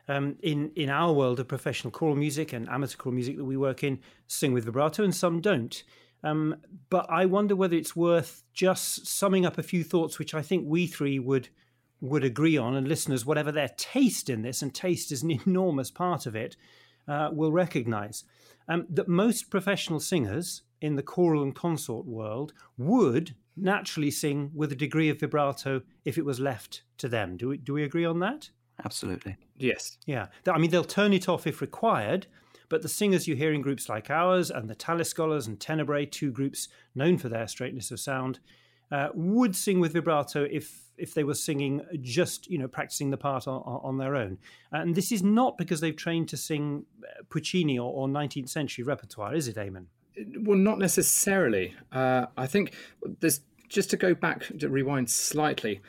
um, 0.09 0.37
in 0.43 0.73
in 0.75 0.91
our 0.91 1.13
world 1.13 1.39
of 1.41 1.49
professional 1.49 1.91
choral 1.91 2.17
music 2.17 2.53
and 2.53 2.69
amateur 2.69 2.97
choral 2.97 3.15
music 3.15 3.37
that 3.37 3.45
we 3.45 3.57
work 3.57 3.85
in 3.85 4.01
sing 4.27 4.53
with 4.53 4.65
vibrato, 4.65 5.05
and 5.05 5.15
some 5.15 5.41
don't. 5.41 5.85
Um, 6.25 6.57
but 6.91 7.07
I 7.09 7.27
wonder 7.27 7.55
whether 7.55 7.77
it's 7.77 7.95
worth 7.95 8.43
just 8.53 9.07
summing 9.07 9.47
up 9.47 9.59
a 9.59 9.63
few 9.63 9.85
thoughts, 9.85 10.19
which 10.19 10.35
I 10.35 10.43
think 10.43 10.65
we 10.67 10.87
three 10.87 11.19
would 11.19 11.49
would 12.01 12.25
agree 12.25 12.57
on, 12.57 12.77
and 12.77 12.87
listeners, 12.87 13.27
whatever 13.27 13.53
their 13.53 13.71
taste 13.77 14.31
in 14.31 14.43
this, 14.43 14.63
and 14.63 14.75
taste 14.75 15.13
is 15.13 15.23
an 15.23 15.31
enormous 15.47 15.91
part 15.91 16.27
of 16.27 16.37
it, 16.37 16.57
uh, 17.07 17.31
will 17.33 17.53
recognise 17.53 18.25
um, 18.69 18.87
that 18.89 19.09
most 19.09 19.51
professional 19.51 20.01
singers 20.01 20.63
in 20.81 20.97
the 20.97 21.03
choral 21.03 21.43
and 21.43 21.55
consort 21.55 22.07
world 22.07 22.53
would 22.77 23.35
naturally 23.57 24.11
sing 24.11 24.51
with 24.55 24.71
a 24.71 24.77
degree 24.77 25.09
of 25.09 25.19
vibrato 25.19 25.83
if 26.05 26.17
it 26.17 26.25
was 26.25 26.39
left 26.39 26.83
to 26.99 27.09
them. 27.09 27.37
Do 27.37 27.49
we, 27.49 27.57
do 27.57 27.73
we 27.73 27.83
agree 27.83 28.05
on 28.05 28.21
that? 28.21 28.51
Absolutely. 28.85 29.37
Yes. 29.57 29.99
Yeah. 30.07 30.27
I 30.47 30.59
mean, 30.59 30.71
they'll 30.71 30.85
turn 30.85 31.13
it 31.13 31.29
off 31.29 31.47
if 31.47 31.61
required, 31.61 32.27
but 32.69 32.83
the 32.83 32.89
singers 32.89 33.27
you 33.27 33.35
hear 33.35 33.53
in 33.53 33.63
groups 33.63 33.89
like 33.89 34.11
ours 34.11 34.51
and 34.51 34.69
the 34.69 34.75
Tallis 34.75 35.09
Scholars 35.09 35.47
and 35.47 35.59
Tenebrae, 35.59 36.07
two 36.07 36.31
groups 36.31 36.69
known 36.95 37.19
for 37.19 37.29
their 37.29 37.49
straightness 37.49 37.91
of 37.91 37.99
sound, 37.99 38.41
uh, 38.91 39.09
would 39.15 39.55
sing 39.55 39.81
with 39.81 39.93
vibrato 39.93 40.47
if 40.51 40.85
if 40.97 41.15
they 41.15 41.23
were 41.23 41.35
singing 41.35 41.81
just 42.01 42.51
you 42.51 42.59
know 42.59 42.67
practicing 42.67 43.11
the 43.11 43.17
part 43.17 43.47
on, 43.47 43.63
on, 43.63 43.99
their 43.99 44.17
own. 44.17 44.39
And 44.73 44.95
this 44.95 45.13
is 45.13 45.23
not 45.23 45.57
because 45.59 45.81
they've 45.81 45.95
trained 45.95 46.29
to 46.31 46.37
sing 46.37 46.87
uh, 47.05 47.23
Puccini 47.29 47.79
or, 47.79 47.93
or 47.93 48.09
19th 48.09 48.49
century 48.49 48.85
repertoire, 48.85 49.35
is 49.35 49.47
it, 49.47 49.57
Eamon? 49.57 49.87
Well, 50.41 50.59
not 50.59 50.79
necessarily. 50.79 51.75
Uh, 51.93 52.27
I 52.37 52.47
think 52.47 52.75
there's 53.21 53.41
just 53.69 53.91
to 53.91 53.97
go 53.97 54.15
back 54.15 54.45
to 54.59 54.69
rewind 54.69 55.11
slightly 55.11 55.83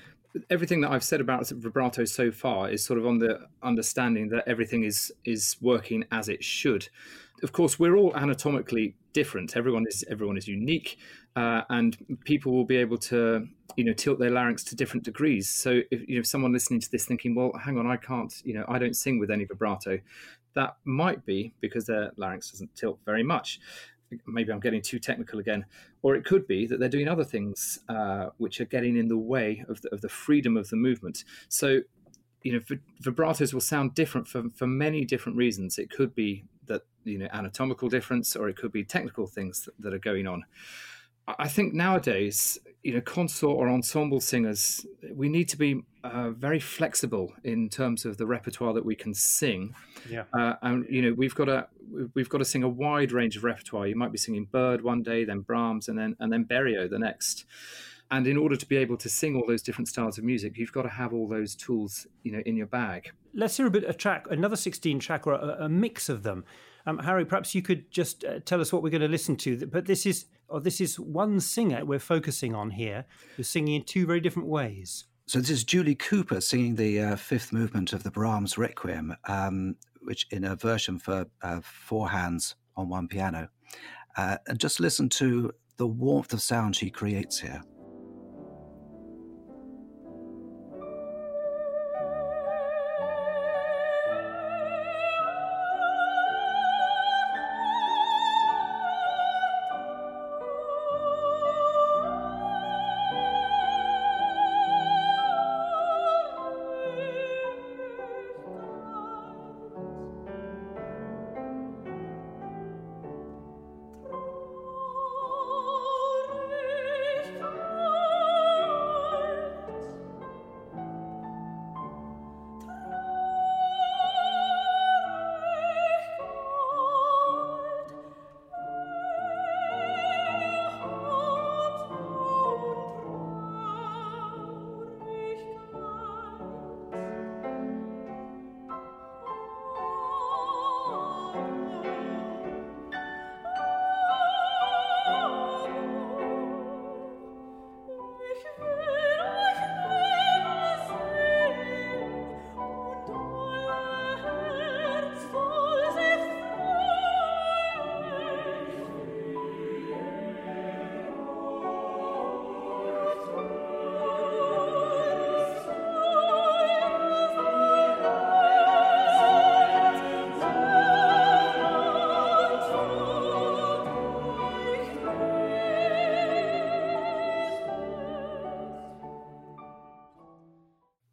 everything 0.50 0.81
that 0.81 0.91
I've 0.91 1.03
said 1.03 1.21
about 1.21 1.48
vibrato 1.50 2.05
so 2.05 2.31
far 2.31 2.69
is 2.69 2.83
sort 2.83 3.00
of 3.00 3.05
on 3.05 3.19
the 3.19 3.48
understanding 3.63 4.29
that 4.29 4.48
everything 4.48 4.83
is 4.83 5.12
is 5.25 5.57
working 5.62 6.05
as 6.12 6.29
it 6.29 6.43
should. 6.43 6.88
Of 7.41 7.51
course, 7.51 7.79
we're 7.79 7.95
all 7.95 8.13
anatomically 8.15 8.95
different. 9.13 9.55
Everyone 9.55 9.86
is 9.88 10.03
everyone 10.09 10.38
is 10.38 10.48
unique, 10.48 10.98
uh, 11.36 11.62
and 11.69 11.98
people 12.25 12.51
will 12.51 12.65
be 12.65 12.77
able 12.77 12.98
to 12.98 13.48
you 13.75 13.83
know 13.83 13.93
tilt 13.93 14.19
their 14.19 14.31
larynx 14.31 14.63
to 14.65 14.75
different 14.75 15.03
degrees. 15.03 15.50
So 15.50 15.81
if 15.91 16.07
you 16.07 16.17
know 16.17 16.24
someone 16.24 16.53
listening 16.53 16.81
to 16.81 16.91
this 16.91 17.05
thinking, 17.05 17.36
well, 17.36 17.51
hang 17.63 17.77
on, 17.77 17.88
I 17.88 17.98
can't, 17.98 18.33
you 18.43 18.53
know, 18.53 18.65
I 18.67 18.77
don't 18.77 18.95
sing 18.95 19.19
with 19.19 19.31
any 19.31 19.45
vibrato, 19.45 20.00
that 20.53 20.75
might 20.83 21.25
be 21.25 21.53
because 21.62 21.86
their 21.86 22.12
larynx 22.17 22.51
doesn't 22.51 22.75
tilt 22.75 23.00
very 23.05 23.24
much 23.24 23.59
maybe 24.25 24.51
I'm 24.51 24.60
getting 24.60 24.82
too 24.82 25.00
technical 25.00 25.39
again, 25.39 25.66
or 26.01 26.16
it 26.16 26.25
could 26.25 26.48
be 26.48 26.66
that 26.68 26.80
they're 26.80 26.89
doing 26.89 27.08
other 27.08 27.24
things 27.24 27.80
uh, 27.89 28.30
which 28.38 28.60
are 28.62 28.66
getting 28.66 28.98
in 28.98 29.08
the 29.08 29.18
way 29.18 29.63
of 29.68 29.82
the, 29.82 29.89
of 29.94 30.01
the 30.01 30.10
freedom 30.10 30.58
of 30.58 30.70
the 30.70 30.75
movement. 30.75 31.24
So, 31.48 31.82
you 32.44 32.54
know, 32.54 32.60
vibratos 33.01 33.54
will 33.54 33.62
sound 33.62 33.96
different 33.96 34.28
for, 34.28 34.44
for 34.56 34.68
many 34.68 35.06
different 35.06 35.38
reasons. 35.38 35.78
It 35.78 35.89
could 35.89 36.16
be 36.16 36.46
that, 36.68 36.84
you 37.04 37.18
know, 37.18 37.28
anatomical 37.34 37.89
difference, 37.89 38.36
or 38.36 38.50
it 38.50 38.56
could 38.56 38.72
be 38.72 38.84
technical 38.84 39.28
things 39.28 39.63
that, 39.63 39.74
that 39.80 39.94
are 39.94 40.00
going 40.00 40.28
on. 40.28 40.46
I 41.38 41.48
think 41.48 41.74
nowadays, 41.74 42.57
you 42.83 42.93
know, 42.93 43.01
consort 43.01 43.57
or 43.57 43.69
ensemble 43.69 44.21
singers, 44.21 44.86
we 45.13 45.29
need 45.29 45.50
to 45.50 45.57
be 45.57 45.83
uh, 46.03 46.29
very 46.31 46.59
flexible 46.59 47.33
in 47.43 47.69
terms 47.69 48.05
of 48.05 48.17
the 48.17 48.25
repertoire 48.25 48.74
that 48.74 48.86
we 48.86 48.95
can 48.95 49.13
sing. 49.13 49.75
Yeah. 50.09 50.24
Uh, 50.33 50.53
and 50.62 50.86
you 50.89 51.01
know, 51.01 51.13
we've 51.13 51.36
got 51.36 51.45
to 51.45 51.67
we've 52.15 52.29
got 52.29 52.38
to 52.38 52.45
sing 52.45 52.63
a 52.63 52.69
wide 52.69 53.12
range 53.12 53.36
of 53.38 53.43
repertoire. 53.43 53.88
You 53.88 53.95
might 53.95 54.12
be 54.12 54.17
singing 54.17 54.48
Byrd 54.51 54.81
one 54.81 55.03
day, 55.03 55.25
then 55.25 55.41
Brahms, 55.41 55.89
and 55.89 56.00
then 56.00 56.15
and 56.19 56.31
then 56.31 56.45
Berio 56.45 56.89
the 56.89 57.00
next. 57.00 57.45
And 58.12 58.25
in 58.25 58.38
order 58.38 58.55
to 58.55 58.65
be 58.65 58.77
able 58.77 58.98
to 58.98 59.09
sing 59.09 59.36
all 59.36 59.45
those 59.45 59.62
different 59.62 59.88
styles 59.88 60.17
of 60.17 60.24
music, 60.24 60.57
you've 60.57 60.71
got 60.71 60.81
to 60.81 60.89
have 60.89 61.13
all 61.13 61.27
those 61.27 61.55
tools, 61.55 62.07
you 62.24 62.31
know, 62.31 62.41
in 62.43 62.57
your 62.57 62.65
bag. 62.65 63.12
Let's 63.36 63.55
hear 63.57 63.67
a 63.67 63.69
bit 63.69 63.83
a 63.83 63.93
track, 63.93 64.25
another 64.31 64.55
sixteen 64.55 65.00
track, 65.00 65.27
or 65.27 65.33
a, 65.33 65.65
a 65.65 65.69
mix 65.69 66.09
of 66.09 66.24
them. 66.24 66.43
Um, 66.89 66.98
Harry, 67.00 67.24
perhaps 67.24 67.53
you 67.53 67.62
could 67.62 67.91
just 67.91 68.24
uh, 68.24 68.39
tell 68.46 68.62
us 68.62 68.74
what 68.74 68.81
we're 68.81 68.89
going 68.89 69.01
to 69.01 69.08
listen 69.08 69.36
to. 69.38 69.67
But 69.67 69.86
this 69.86 70.05
is, 70.05 70.25
or 70.48 70.60
this 70.60 70.81
is 70.81 71.00
one 71.00 71.39
singer 71.39 71.86
we're 71.86 72.00
focusing 72.00 72.55
on 72.55 72.72
here, 72.72 73.05
who's 73.36 73.48
singing 73.48 73.75
in 73.75 73.84
two 73.84 74.08
very 74.08 74.19
different 74.19 74.48
ways. 74.48 75.05
So 75.27 75.39
this 75.39 75.51
is 75.51 75.63
Julie 75.63 75.93
Cooper 75.93 76.41
singing 76.41 76.75
the 76.75 77.00
uh, 77.00 77.15
fifth 77.15 77.53
movement 77.53 77.93
of 77.93 78.01
the 78.01 78.10
Brahms 78.10 78.58
Requiem, 78.58 79.15
um, 79.27 79.75
which 80.01 80.25
in 80.31 80.43
a 80.43 80.55
version 80.55 80.98
for 80.98 81.27
uh, 81.43 81.60
four 81.62 82.10
hands 82.10 82.55
on 82.75 82.89
one 82.89 83.08
piano. 83.08 83.50
Uh, 84.17 84.38
and 84.48 84.60
just 84.60 84.79
listen 84.79 85.10
to 85.10 85.51
the 85.77 85.86
warmth 85.86 86.34
of 86.34 86.41
sound 86.41 86.75
she 86.75 86.89
creates 86.89 87.39
here. 87.39 87.62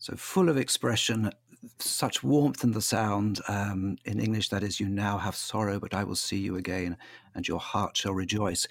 So 0.06 0.14
full 0.14 0.48
of 0.48 0.56
expression, 0.56 1.32
such 1.80 2.22
warmth 2.22 2.62
in 2.62 2.70
the 2.70 2.80
sound. 2.80 3.40
Um, 3.48 3.96
in 4.04 4.20
English, 4.20 4.50
that 4.50 4.62
is, 4.62 4.78
you 4.78 4.88
now 4.88 5.18
have 5.18 5.34
sorrow, 5.34 5.80
but 5.80 5.94
I 5.94 6.04
will 6.04 6.14
see 6.14 6.36
you 6.36 6.54
again, 6.54 6.96
and 7.34 7.48
your 7.48 7.58
heart 7.58 7.96
shall 7.96 8.12
rejoice. 8.12 8.68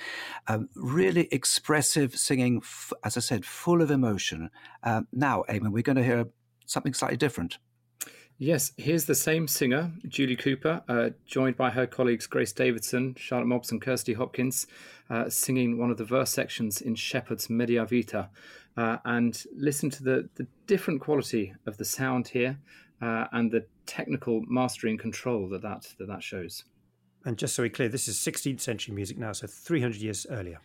Um, 0.47 0.69
really 0.77 1.27
expressive 1.33 2.15
singing, 2.15 2.61
f- 2.63 2.93
as 3.03 3.17
I 3.17 3.19
said, 3.19 3.43
full 3.43 3.81
of 3.81 3.91
emotion. 3.91 4.49
Um, 4.83 5.09
now, 5.11 5.43
Eamon, 5.49 5.73
we're 5.73 5.83
going 5.83 5.97
to 5.97 6.05
hear 6.05 6.29
something 6.67 6.93
slightly 6.93 7.17
different. 7.17 7.57
Yes, 8.37 8.71
here's 8.77 9.03
the 9.03 9.15
same 9.15 9.49
singer, 9.49 9.91
Julie 10.07 10.37
Cooper, 10.37 10.83
uh, 10.87 11.09
joined 11.25 11.57
by 11.57 11.71
her 11.71 11.85
colleagues 11.85 12.27
Grace 12.27 12.53
Davidson, 12.53 13.15
Charlotte 13.17 13.47
Mobbs, 13.47 13.71
and 13.71 13.81
Kirsty 13.81 14.13
Hopkins, 14.13 14.67
uh, 15.09 15.29
singing 15.29 15.77
one 15.77 15.91
of 15.91 15.97
the 15.97 16.05
verse 16.05 16.31
sections 16.31 16.79
in 16.79 16.95
Sheppard's 16.95 17.49
Media 17.49 17.85
Vita 17.85 18.29
uh, 18.77 18.97
and 19.05 19.43
listen 19.55 19.89
to 19.89 20.03
the, 20.03 20.29
the 20.35 20.47
different 20.67 21.01
quality 21.01 21.53
of 21.65 21.77
the 21.77 21.85
sound 21.85 22.27
here 22.27 22.57
uh, 23.01 23.25
and 23.31 23.51
the 23.51 23.65
technical 23.85 24.41
mastery 24.47 24.89
and 24.89 24.99
control 24.99 25.47
that 25.49 25.61
that, 25.61 25.87
that 25.99 26.07
that 26.07 26.23
shows. 26.23 26.63
And 27.25 27.37
just 27.37 27.55
so 27.55 27.63
we're 27.63 27.69
clear, 27.69 27.89
this 27.89 28.07
is 28.07 28.17
16th 28.17 28.61
century 28.61 28.93
music 28.93 29.17
now, 29.17 29.31
so 29.31 29.47
300 29.47 29.99
years 29.99 30.27
earlier. 30.29 30.59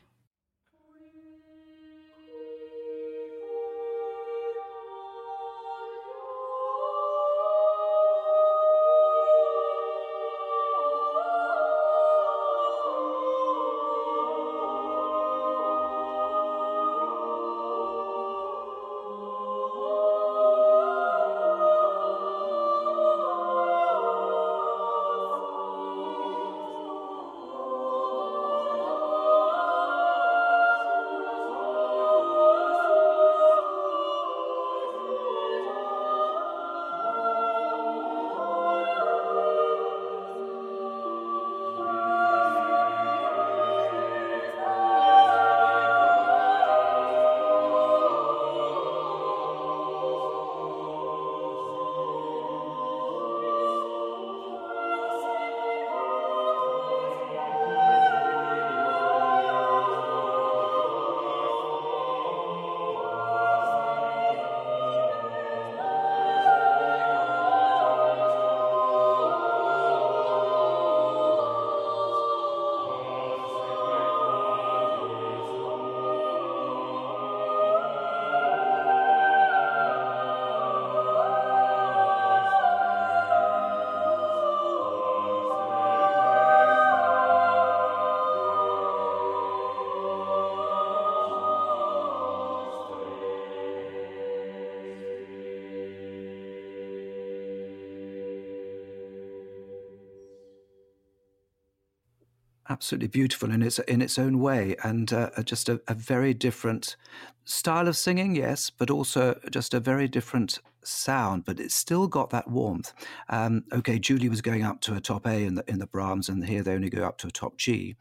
Absolutely 102.81 103.09
beautiful 103.09 103.51
in 103.51 103.63
its 103.63 103.79
in 103.81 104.01
its 104.01 104.19
own 104.19 104.41
way, 104.41 104.75
and 104.83 105.13
uh, 105.13 105.29
just 105.45 105.69
a, 105.69 105.83
a, 105.87 105.93
very 105.93 106.33
different 106.33 106.97
style 107.45 107.87
of 107.87 107.95
singing, 107.95 108.35
yes, 108.35 108.71
but 108.71 108.89
also 108.89 109.39
just 109.51 109.75
a 109.75 109.81
very 109.81 110.09
different 110.09 110.61
sound. 110.83 111.45
But 111.45 111.61
it's 111.61 111.75
still 111.75 112.09
got 112.09 112.31
that 112.31 112.49
warmth. 112.49 112.95
Um, 113.29 113.65
okay, 113.71 113.99
Julie 113.99 114.31
was 114.31 114.41
going 114.41 114.63
up 114.63 114.81
to 114.83 114.95
a 114.95 115.01
top 115.01 115.27
A 115.27 115.45
in 115.45 115.57
the 115.57 115.65
in 115.69 115.79
the 115.79 115.87
Brahms, 115.87 116.31
and 116.31 116.43
here 116.47 116.63
they 116.63 116.73
only 116.73 116.89
go 116.89 117.05
up 117.05 117.19
to 117.19 117.27
a 117.27 117.31
top 117.31 117.59
G, 117.59 117.97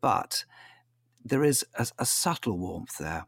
but 0.00 0.44
there 1.24 1.42
is 1.42 1.66
a, 1.74 1.88
a 1.98 2.06
subtle 2.06 2.58
warmth 2.58 2.98
there. 2.98 3.26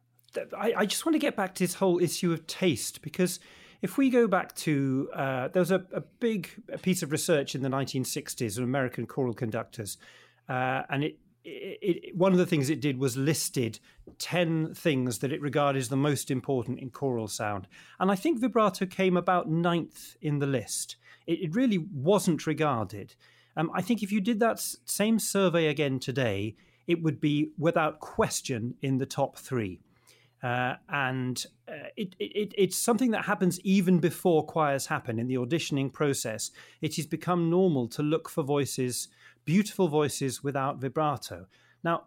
I, 0.57 0.75
I, 0.77 0.87
just 0.87 1.05
want 1.05 1.15
to 1.15 1.21
get 1.21 1.35
back 1.35 1.57
to 1.57 1.65
this 1.65 1.75
whole 1.75 2.01
issue 2.01 2.33
of 2.33 2.47
taste 2.47 3.03
because 3.03 3.41
if 3.83 3.99
we 3.99 4.11
go 4.11 4.29
back 4.29 4.55
to 4.57 5.09
uh, 5.13 5.49
there 5.49 5.61
was 5.61 5.71
a, 5.73 5.85
a, 5.93 6.03
big 6.19 6.51
piece 6.83 7.05
of 7.05 7.13
research 7.13 7.55
in 7.55 7.63
the 7.63 7.69
1960s 7.69 8.59
of 8.59 8.65
American 8.65 9.07
choral 9.07 9.33
conductors, 9.33 9.97
uh, 10.49 10.83
and 10.89 11.05
it, 11.05 11.19
it, 11.45 12.05
it, 12.05 12.17
one 12.17 12.33
of 12.33 12.39
the 12.39 12.47
things 12.47 12.71
it 12.71 12.81
did 12.81 12.99
was 12.99 13.17
listed 13.17 13.79
10 14.19 14.75
things 14.75 15.19
that 15.19 15.33
it 15.33 15.41
regarded 15.41 15.79
as 15.79 15.89
the 15.89 15.97
most 15.97 16.31
important 16.31 16.79
in 16.79 16.91
choral 16.91 17.29
sound. 17.29 17.67
And 18.01 18.11
I 18.11 18.15
think 18.15 18.41
vibrato 18.41 18.87
came 18.87 19.17
about 19.17 19.51
ninth 19.51 20.17
in 20.23 20.39
the 20.39 20.47
list. 20.47 20.97
It, 21.27 21.41
it 21.41 21.55
really 21.55 21.79
wasn't 21.79 22.47
regarded. 22.47 23.15
Um, 23.57 23.71
I 23.75 23.83
think 23.83 24.03
if 24.03 24.11
you 24.11 24.21
did 24.21 24.41
that 24.41 24.61
same 24.85 25.19
survey 25.19 25.69
again 25.69 25.99
today, 25.99 26.57
it 26.87 27.03
would 27.03 27.21
be 27.21 27.51
without 27.59 28.01
question 28.01 28.75
in 28.83 28.99
the 28.99 29.07
top 29.07 29.39
three. 29.39 29.81
Uh, 30.43 30.75
and 30.91 31.47
uh, 31.67 31.89
it, 31.97 32.15
it, 32.19 32.53
it's 32.59 32.77
something 32.77 33.13
that 33.13 33.25
happens 33.25 33.59
even 33.61 33.99
before 33.99 34.45
choirs 34.45 34.87
happen 34.87 35.19
in 35.19 35.27
the 35.27 35.37
auditioning 35.37 35.91
process. 35.91 36.51
It 36.83 36.97
has 36.97 37.07
become 37.07 37.49
normal 37.49 37.89
to 37.89 38.03
look 38.03 38.29
for 38.29 38.43
voices, 38.43 39.09
beautiful 39.45 39.89
voices 39.89 40.43
without 40.43 40.79
vibrato. 40.79 41.47
Now, 41.83 42.05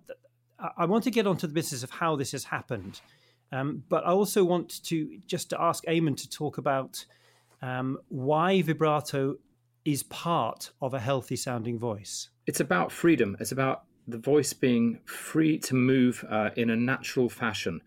I 0.77 0.85
want 0.85 1.03
to 1.03 1.11
get 1.11 1.27
onto 1.27 1.45
the 1.47 1.53
business 1.53 1.83
of 1.83 1.91
how 1.91 2.15
this 2.15 2.31
has 2.31 2.45
happened, 2.45 2.99
um, 3.51 3.83
but 3.89 4.05
I 4.05 4.11
also 4.11 4.43
want 4.43 4.83
to 4.85 5.19
just 5.27 5.49
to 5.51 5.61
ask 5.61 5.85
Eamon 5.85 6.17
to 6.17 6.29
talk 6.29 6.57
about 6.57 7.05
um, 7.61 7.99
why 8.09 8.61
vibrato 8.61 9.35
is 9.85 10.03
part 10.03 10.71
of 10.81 10.93
a 10.93 10.99
healthy 10.99 11.35
sounding 11.35 11.79
voice. 11.79 12.29
It's 12.45 12.59
about 12.59 12.91
freedom. 12.91 13.37
It's 13.39 13.51
about 13.51 13.83
the 14.07 14.17
voice 14.17 14.53
being 14.53 14.99
free 15.05 15.57
to 15.59 15.75
move 15.75 16.25
uh, 16.29 16.49
in 16.55 16.69
a 16.69 16.75
natural 16.75 17.29
fashion. 17.29 17.81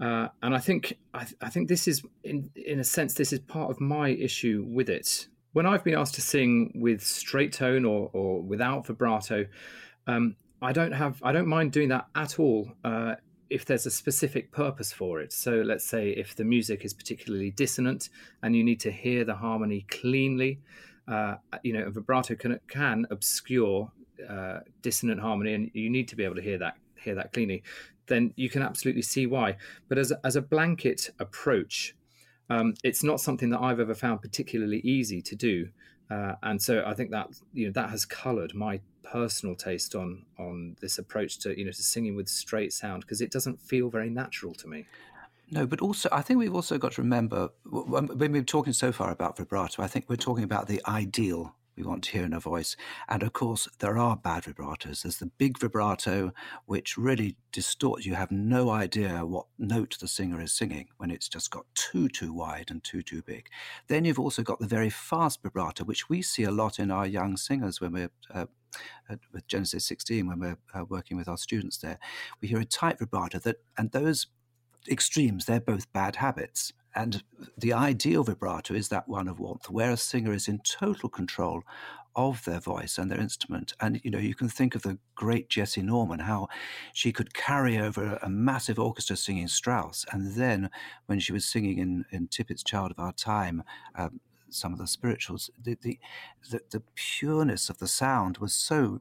Uh, 0.00 0.28
and 0.42 0.54
I 0.54 0.58
think 0.58 0.96
I, 1.12 1.24
th- 1.24 1.36
I, 1.42 1.50
think 1.50 1.68
this 1.68 1.86
is 1.86 2.02
in 2.24 2.50
in 2.54 2.80
a 2.80 2.84
sense 2.84 3.14
this 3.14 3.32
is 3.32 3.40
part 3.40 3.70
of 3.70 3.80
my 3.80 4.10
issue 4.10 4.64
with 4.66 4.88
it. 4.88 5.26
When 5.52 5.66
I've 5.66 5.82
been 5.82 5.94
asked 5.94 6.14
to 6.14 6.20
sing 6.22 6.72
with 6.74 7.02
straight 7.02 7.52
tone 7.52 7.84
or, 7.84 8.10
or 8.12 8.40
without 8.40 8.86
vibrato, 8.86 9.46
um, 10.06 10.36
I 10.62 10.72
don't 10.72 10.92
have 10.92 11.20
I 11.22 11.32
don't 11.32 11.48
mind 11.48 11.72
doing 11.72 11.88
that 11.88 12.06
at 12.14 12.38
all 12.38 12.70
uh, 12.84 13.14
if 13.48 13.64
there's 13.64 13.86
a 13.86 13.90
specific 13.90 14.52
purpose 14.52 14.92
for 14.92 15.20
it. 15.20 15.32
So 15.32 15.62
let's 15.62 15.84
say 15.84 16.10
if 16.10 16.36
the 16.36 16.44
music 16.44 16.84
is 16.84 16.94
particularly 16.94 17.50
dissonant 17.50 18.10
and 18.42 18.54
you 18.54 18.62
need 18.62 18.80
to 18.80 18.92
hear 18.92 19.24
the 19.24 19.34
harmony 19.34 19.86
cleanly, 19.88 20.60
uh, 21.08 21.36
you 21.62 21.72
know, 21.72 21.84
a 21.84 21.90
vibrato 21.90 22.34
can 22.34 22.60
can 22.68 23.06
obscure 23.10 23.90
uh, 24.28 24.60
dissonant 24.82 25.20
harmony, 25.20 25.54
and 25.54 25.70
you 25.74 25.90
need 25.90 26.08
to 26.08 26.16
be 26.16 26.24
able 26.24 26.36
to 26.36 26.42
hear 26.42 26.58
that 26.58 26.76
hear 26.96 27.14
that 27.14 27.32
cleanly 27.32 27.62
then 28.10 28.34
you 28.36 28.50
can 28.50 28.60
absolutely 28.60 29.00
see 29.00 29.26
why. 29.26 29.56
But 29.88 29.96
as 29.96 30.10
a, 30.10 30.20
as 30.22 30.36
a 30.36 30.42
blanket 30.42 31.10
approach, 31.18 31.94
um, 32.50 32.74
it's 32.82 33.02
not 33.02 33.20
something 33.20 33.50
that 33.50 33.60
I've 33.60 33.80
ever 33.80 33.94
found 33.94 34.20
particularly 34.20 34.80
easy 34.80 35.22
to 35.22 35.36
do. 35.36 35.68
Uh, 36.10 36.34
and 36.42 36.60
so 36.60 36.82
I 36.84 36.94
think 36.94 37.12
that 37.12 37.28
you 37.54 37.66
know 37.66 37.72
that 37.72 37.90
has 37.90 38.04
coloured 38.04 38.54
my 38.54 38.80
personal 39.04 39.54
taste 39.54 39.94
on 39.94 40.26
on 40.38 40.76
this 40.80 40.98
approach 40.98 41.38
to 41.38 41.56
you 41.56 41.64
know 41.64 41.70
to 41.70 41.82
singing 41.82 42.16
with 42.16 42.28
straight 42.28 42.72
sound 42.72 43.02
because 43.02 43.20
it 43.20 43.30
doesn't 43.30 43.62
feel 43.62 43.88
very 43.88 44.10
natural 44.10 44.52
to 44.54 44.66
me. 44.66 44.86
No, 45.52 45.66
but 45.66 45.80
also 45.80 46.08
I 46.10 46.22
think 46.22 46.40
we've 46.40 46.54
also 46.54 46.78
got 46.78 46.92
to 46.92 47.02
remember 47.02 47.50
when 47.64 48.08
we've 48.08 48.32
been 48.32 48.44
talking 48.44 48.72
so 48.72 48.90
far 48.90 49.12
about 49.12 49.36
vibrato. 49.36 49.82
I 49.82 49.86
think 49.86 50.06
we're 50.08 50.16
talking 50.16 50.44
about 50.44 50.66
the 50.66 50.82
ideal 50.86 51.54
we 51.80 51.86
want 51.86 52.04
to 52.04 52.12
hear 52.12 52.24
in 52.24 52.32
a 52.32 52.40
voice. 52.40 52.76
And 53.08 53.22
of 53.22 53.32
course, 53.32 53.68
there 53.78 53.96
are 53.96 54.16
bad 54.16 54.44
vibratos. 54.44 55.02
There's 55.02 55.18
the 55.18 55.30
big 55.38 55.58
vibrato, 55.58 56.32
which 56.66 56.96
really 56.98 57.36
distorts. 57.52 58.04
You 58.04 58.14
have 58.14 58.30
no 58.30 58.70
idea 58.70 59.24
what 59.24 59.46
note 59.58 59.96
the 60.00 60.08
singer 60.08 60.40
is 60.40 60.52
singing 60.52 60.88
when 60.98 61.10
it's 61.10 61.28
just 61.28 61.50
got 61.50 61.66
too, 61.74 62.08
too 62.08 62.32
wide 62.32 62.70
and 62.70 62.84
too, 62.84 63.02
too 63.02 63.22
big. 63.22 63.48
Then 63.88 64.04
you've 64.04 64.20
also 64.20 64.42
got 64.42 64.60
the 64.60 64.66
very 64.66 64.90
fast 64.90 65.42
vibrato, 65.42 65.84
which 65.84 66.08
we 66.08 66.22
see 66.22 66.44
a 66.44 66.50
lot 66.50 66.78
in 66.78 66.90
our 66.90 67.06
young 67.06 67.36
singers 67.36 67.80
when 67.80 67.92
we're 67.92 68.10
uh, 68.32 68.46
with 69.32 69.46
Genesis 69.48 69.84
16 69.86 70.28
when 70.28 70.38
we're 70.38 70.58
uh, 70.74 70.84
working 70.88 71.16
with 71.16 71.28
our 71.28 71.38
students 71.38 71.78
there. 71.78 71.98
We 72.40 72.48
hear 72.48 72.60
a 72.60 72.64
tight 72.64 72.98
vibrato 72.98 73.38
that, 73.40 73.56
and 73.76 73.90
those 73.90 74.28
extremes, 74.88 75.46
they're 75.46 75.60
both 75.60 75.92
bad 75.92 76.16
habits. 76.16 76.72
And 76.94 77.22
the 77.56 77.72
ideal 77.72 78.24
vibrato 78.24 78.74
is 78.74 78.88
that 78.88 79.08
one 79.08 79.28
of 79.28 79.38
warmth, 79.38 79.70
where 79.70 79.90
a 79.90 79.96
singer 79.96 80.32
is 80.32 80.48
in 80.48 80.60
total 80.60 81.08
control 81.08 81.62
of 82.16 82.44
their 82.44 82.60
voice 82.60 82.98
and 82.98 83.10
their 83.10 83.20
instrument. 83.20 83.72
And, 83.80 84.00
you 84.02 84.10
know, 84.10 84.18
you 84.18 84.34
can 84.34 84.48
think 84.48 84.74
of 84.74 84.82
the 84.82 84.98
great 85.14 85.48
Jessye 85.48 85.82
Norman, 85.82 86.20
how 86.20 86.48
she 86.92 87.12
could 87.12 87.34
carry 87.34 87.78
over 87.78 88.18
a 88.22 88.28
massive 88.28 88.78
orchestra 88.78 89.16
singing 89.16 89.48
Strauss. 89.48 90.04
And 90.12 90.34
then 90.34 90.70
when 91.06 91.20
she 91.20 91.32
was 91.32 91.44
singing 91.44 91.78
in, 91.78 92.04
in 92.10 92.28
Tippett's 92.28 92.64
Child 92.64 92.90
of 92.90 92.98
Our 92.98 93.12
Time, 93.12 93.62
um, 93.94 94.20
some 94.48 94.72
of 94.72 94.78
the 94.78 94.88
spirituals, 94.88 95.50
the, 95.62 95.76
the, 95.82 95.98
the, 96.50 96.60
the, 96.70 96.82
pureness 96.96 97.70
of 97.70 97.78
the 97.78 97.86
sound 97.86 98.38
was 98.38 98.52
so 98.52 99.00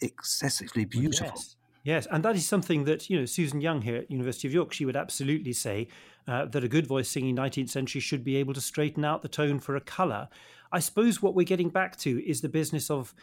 excessively 0.00 0.84
beautiful. 0.84 1.32
Yes. 1.34 1.56
Yes, 1.84 2.06
and 2.10 2.24
that 2.24 2.34
is 2.34 2.48
something 2.48 2.84
that 2.84 3.10
you 3.10 3.18
know 3.18 3.26
Susan 3.26 3.60
Young 3.60 3.82
here 3.82 3.96
at 3.96 4.10
University 4.10 4.48
of 4.48 4.54
York 4.54 4.72
she 4.72 4.86
would 4.86 4.96
absolutely 4.96 5.52
say 5.52 5.86
uh, 6.26 6.46
that 6.46 6.64
a 6.64 6.68
good 6.68 6.86
voice 6.86 7.10
singing 7.10 7.36
19th 7.36 7.68
century 7.68 8.00
should 8.00 8.24
be 8.24 8.36
able 8.36 8.54
to 8.54 8.60
straighten 8.60 9.04
out 9.04 9.20
the 9.20 9.28
tone 9.28 9.60
for 9.60 9.76
a 9.76 9.82
colour. 9.82 10.28
I 10.72 10.78
suppose 10.78 11.20
what 11.20 11.34
we're 11.34 11.44
getting 11.44 11.68
back 11.68 11.96
to 11.98 12.26
is 12.26 12.40
the 12.40 12.48
business 12.48 12.90
of 12.90 13.14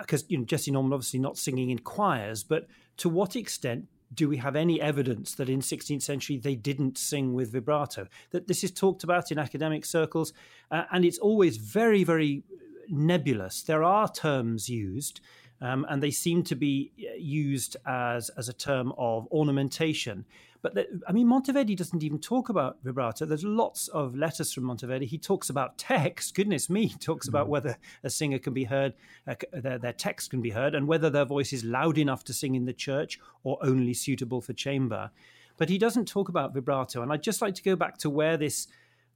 because 0.00 0.22
uh, 0.22 0.26
you 0.28 0.38
know 0.38 0.44
Jessye 0.44 0.72
Norman 0.72 0.94
obviously 0.94 1.20
not 1.20 1.36
singing 1.36 1.68
in 1.68 1.78
choirs, 1.78 2.42
but 2.42 2.68
to 2.96 3.10
what 3.10 3.36
extent 3.36 3.86
do 4.14 4.30
we 4.30 4.38
have 4.38 4.56
any 4.56 4.80
evidence 4.80 5.34
that 5.34 5.50
in 5.50 5.60
16th 5.60 6.02
century 6.02 6.38
they 6.38 6.56
didn't 6.56 6.96
sing 6.96 7.34
with 7.34 7.52
vibrato? 7.52 8.06
That 8.30 8.48
this 8.48 8.64
is 8.64 8.72
talked 8.72 9.04
about 9.04 9.30
in 9.30 9.38
academic 9.38 9.84
circles, 9.84 10.32
uh, 10.70 10.84
and 10.90 11.04
it's 11.04 11.18
always 11.18 11.58
very 11.58 12.02
very 12.04 12.44
nebulous. 12.88 13.62
There 13.62 13.84
are 13.84 14.10
terms 14.10 14.70
used 14.70 15.20
um, 15.60 15.86
and 15.88 16.02
they 16.02 16.10
seem 16.10 16.42
to 16.44 16.54
be 16.54 16.92
uh, 17.00 17.16
used 17.16 17.76
as 17.86 18.30
as 18.30 18.48
a 18.48 18.52
term 18.52 18.92
of 18.98 19.26
ornamentation. 19.30 20.24
But 20.62 20.74
the, 20.74 21.00
I 21.08 21.12
mean, 21.12 21.26
Monteverdi 21.26 21.76
doesn't 21.76 22.02
even 22.02 22.18
talk 22.18 22.50
about 22.50 22.78
vibrato. 22.84 23.24
There's 23.24 23.44
lots 23.44 23.88
of 23.88 24.14
letters 24.14 24.52
from 24.52 24.64
Monteverdi. 24.64 25.04
He 25.04 25.18
talks 25.18 25.48
about 25.48 25.78
text. 25.78 26.34
Goodness 26.34 26.68
me, 26.68 26.86
he 26.88 26.98
talks 26.98 27.28
about 27.28 27.46
mm. 27.46 27.50
whether 27.50 27.78
a 28.04 28.10
singer 28.10 28.38
can 28.38 28.52
be 28.52 28.64
heard, 28.64 28.94
uh, 29.26 29.36
their, 29.52 29.78
their 29.78 29.92
text 29.92 30.30
can 30.30 30.42
be 30.42 30.50
heard, 30.50 30.74
and 30.74 30.86
whether 30.86 31.08
their 31.08 31.24
voice 31.24 31.52
is 31.52 31.64
loud 31.64 31.98
enough 31.98 32.24
to 32.24 32.34
sing 32.34 32.54
in 32.54 32.66
the 32.66 32.72
church 32.72 33.18
or 33.42 33.58
only 33.62 33.94
suitable 33.94 34.40
for 34.40 34.52
chamber. 34.52 35.10
But 35.56 35.68
he 35.68 35.78
doesn't 35.78 36.08
talk 36.08 36.28
about 36.28 36.54
vibrato. 36.54 37.02
And 37.02 37.12
I'd 37.12 37.22
just 37.22 37.42
like 37.42 37.54
to 37.54 37.62
go 37.62 37.76
back 37.76 37.98
to 37.98 38.10
where 38.10 38.36
this 38.36 38.66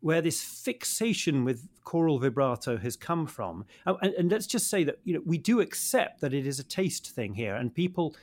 where 0.04 0.20
this 0.20 0.42
fixation 0.42 1.44
with 1.44 1.66
choral 1.82 2.18
vibrato 2.18 2.76
has 2.76 2.94
come 2.94 3.26
from. 3.26 3.64
Oh, 3.86 3.96
and, 4.02 4.12
and, 4.12 4.30
let's 4.30 4.46
just 4.46 4.68
say 4.68 4.84
that 4.84 4.98
you 5.02 5.14
know 5.14 5.22
we 5.24 5.38
do 5.38 5.62
accept 5.62 6.20
that 6.20 6.34
it 6.34 6.46
is 6.46 6.58
a 6.58 6.62
taste 6.62 7.12
thing 7.12 7.32
here, 7.32 7.54
and 7.54 7.74
people. 7.74 8.14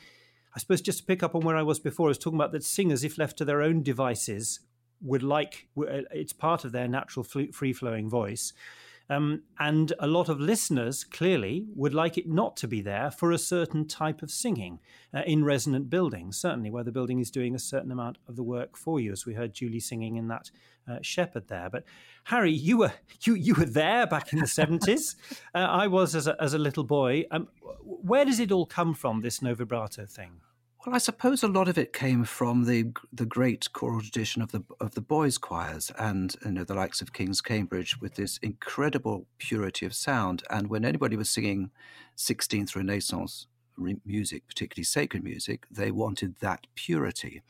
I 0.56 0.60
suppose 0.60 0.82
just 0.82 1.00
to 1.00 1.06
pick 1.06 1.24
up 1.24 1.34
on 1.34 1.42
where 1.42 1.56
I 1.56 1.64
was 1.64 1.80
before, 1.80 2.08
I 2.08 2.10
was 2.10 2.20
talking 2.20 2.38
about 2.38 2.52
that 2.52 2.64
singers, 2.64 3.04
if 3.04 3.18
left 3.18 3.38
to 3.38 3.46
their 3.46 3.64
own 3.64 3.82
devices, 3.82 4.60
would 5.02 5.24
like 5.24 5.70
uh, 5.76 6.06
it's 6.12 6.34
part 6.34 6.66
of 6.66 6.72
their 6.72 6.88
natural 6.88 7.24
free 7.24 7.74
flowing 7.74 8.08
voice. 8.10 8.54
Um, 9.12 9.44
and 9.60 9.92
a 10.00 10.08
lot 10.08 10.30
of 10.30 10.40
listeners 10.40 11.04
clearly 11.04 11.66
would 11.76 11.94
like 11.94 12.18
it 12.18 12.30
not 12.30 12.56
to 12.58 12.68
be 12.68 12.80
there 12.80 13.12
for 13.12 13.34
a 13.34 13.38
certain 13.38 13.86
type 13.86 14.22
of 14.22 14.32
singing 14.32 14.80
uh, 15.14 15.24
in 15.26 15.44
resonant 15.44 15.90
buildings, 15.90 16.38
certainly 16.38 16.72
where 16.72 16.86
the 16.86 16.94
building 16.94 17.20
is 17.20 17.30
doing 17.30 17.54
a 17.54 17.60
certain 17.60 17.92
amount 17.92 18.20
of 18.30 18.38
the 18.38 18.44
work 18.44 18.78
for 18.78 19.02
you, 19.02 19.12
as 19.12 19.26
we 19.26 19.34
heard 19.34 19.54
Julie 19.54 19.82
singing 19.82 20.16
in 20.16 20.30
that 20.30 20.50
uh, 20.90 21.00
Sheppard 21.02 21.50
there. 21.50 21.70
But 21.70 21.84
Harry, 22.24 22.54
you 22.54 22.78
were 22.78 22.94
you 23.24 23.34
you 23.36 23.54
were 23.54 23.66
there 23.66 24.08
back 24.08 24.32
in 24.32 24.40
the 24.40 24.48
seventies. 24.48 25.18
uh, 25.54 25.58
I 25.58 25.88
was 25.88 26.16
as 26.16 26.28
a, 26.28 26.42
as 26.42 26.54
a 26.54 26.58
little 26.58 26.86
boy. 26.86 27.26
Um, 27.32 27.50
where 27.84 28.24
does 28.24 28.40
it 28.40 28.50
all 28.50 28.66
come 28.66 28.94
from? 28.94 29.20
This 29.20 29.42
no 29.42 29.54
vibrato 29.54 30.06
thing. 30.06 30.40
Well, 30.84 30.96
I 30.96 30.98
suppose 30.98 31.44
a 31.44 31.48
lot 31.48 31.68
of 31.68 31.78
it 31.78 31.94
came 31.94 32.24
from 32.24 32.66
the 32.66 32.92
the 33.14 33.28
great 33.28 33.72
choral 33.72 34.02
tradition 34.02 34.42
of 34.42 34.52
the 34.52 34.64
of 34.80 34.96
the 34.96 35.02
boys' 35.02 35.38
choirs 35.38 35.92
and 36.00 36.36
you 36.44 36.54
know 36.54 36.64
the 36.64 36.74
likes 36.74 37.02
of 37.02 37.14
King's 37.14 37.40
Cambridge 37.40 38.02
with 38.02 38.16
this 38.16 38.40
incredible 38.40 39.28
purity 39.38 39.86
of 39.86 39.94
sound. 39.94 40.42
And 40.50 40.72
when 40.72 40.84
anybody 40.84 41.16
was 41.16 41.30
singing 41.30 41.70
16th 42.18 42.76
Renaissance 42.76 43.46
music, 43.78 44.48
particularly 44.48 44.84
sacred 44.84 45.24
music, 45.24 45.68
they 45.70 45.92
wanted 45.92 46.38
that 46.40 46.66
purity, 46.74 47.44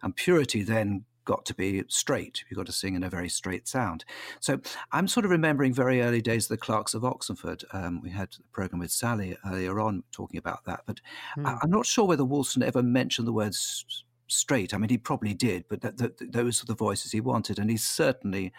and 0.00 0.14
purity 0.14 0.62
then 0.62 1.06
got 1.26 1.44
to 1.44 1.54
be 1.54 1.84
straight. 1.88 2.44
You've 2.48 2.56
got 2.56 2.66
to 2.66 2.72
sing 2.72 2.94
in 2.94 3.02
a 3.02 3.10
very 3.10 3.28
straight 3.28 3.68
sound. 3.68 4.06
So 4.40 4.58
I'm 4.92 5.06
sort 5.08 5.26
of 5.26 5.30
remembering 5.30 5.74
very 5.74 6.00
early 6.00 6.22
days 6.22 6.46
of 6.46 6.48
the 6.50 6.56
Clerks 6.56 6.94
of 6.94 7.04
Oxenford. 7.04 7.64
Um, 7.72 8.00
we 8.00 8.10
had 8.10 8.28
a 8.38 8.52
program 8.52 8.80
with 8.80 8.90
Sally 8.90 9.36
earlier 9.46 9.78
on 9.78 10.04
talking 10.12 10.38
about 10.38 10.64
that, 10.64 10.80
but 10.86 11.00
hmm. 11.34 11.46
I, 11.46 11.58
am 11.62 11.70
not 11.70 11.84
sure 11.84 12.06
whether 12.06 12.24
Wulstan 12.24 12.62
ever 12.62 12.82
mentioned 12.82 13.28
the 13.28 13.32
words 13.32 13.84
straight. 14.28 14.74
I 14.74 14.78
mean, 14.78 14.88
he 14.88 14.98
probably 14.98 15.34
did, 15.34 15.64
but 15.68 15.80
that, 15.82 15.98
that, 15.98 16.32
those 16.32 16.62
were 16.62 16.66
the 16.66 16.74
voices 16.74 17.12
he 17.12 17.20
wanted, 17.20 17.58
and 17.58 17.70
he 17.70 17.76
certainly 17.76 18.52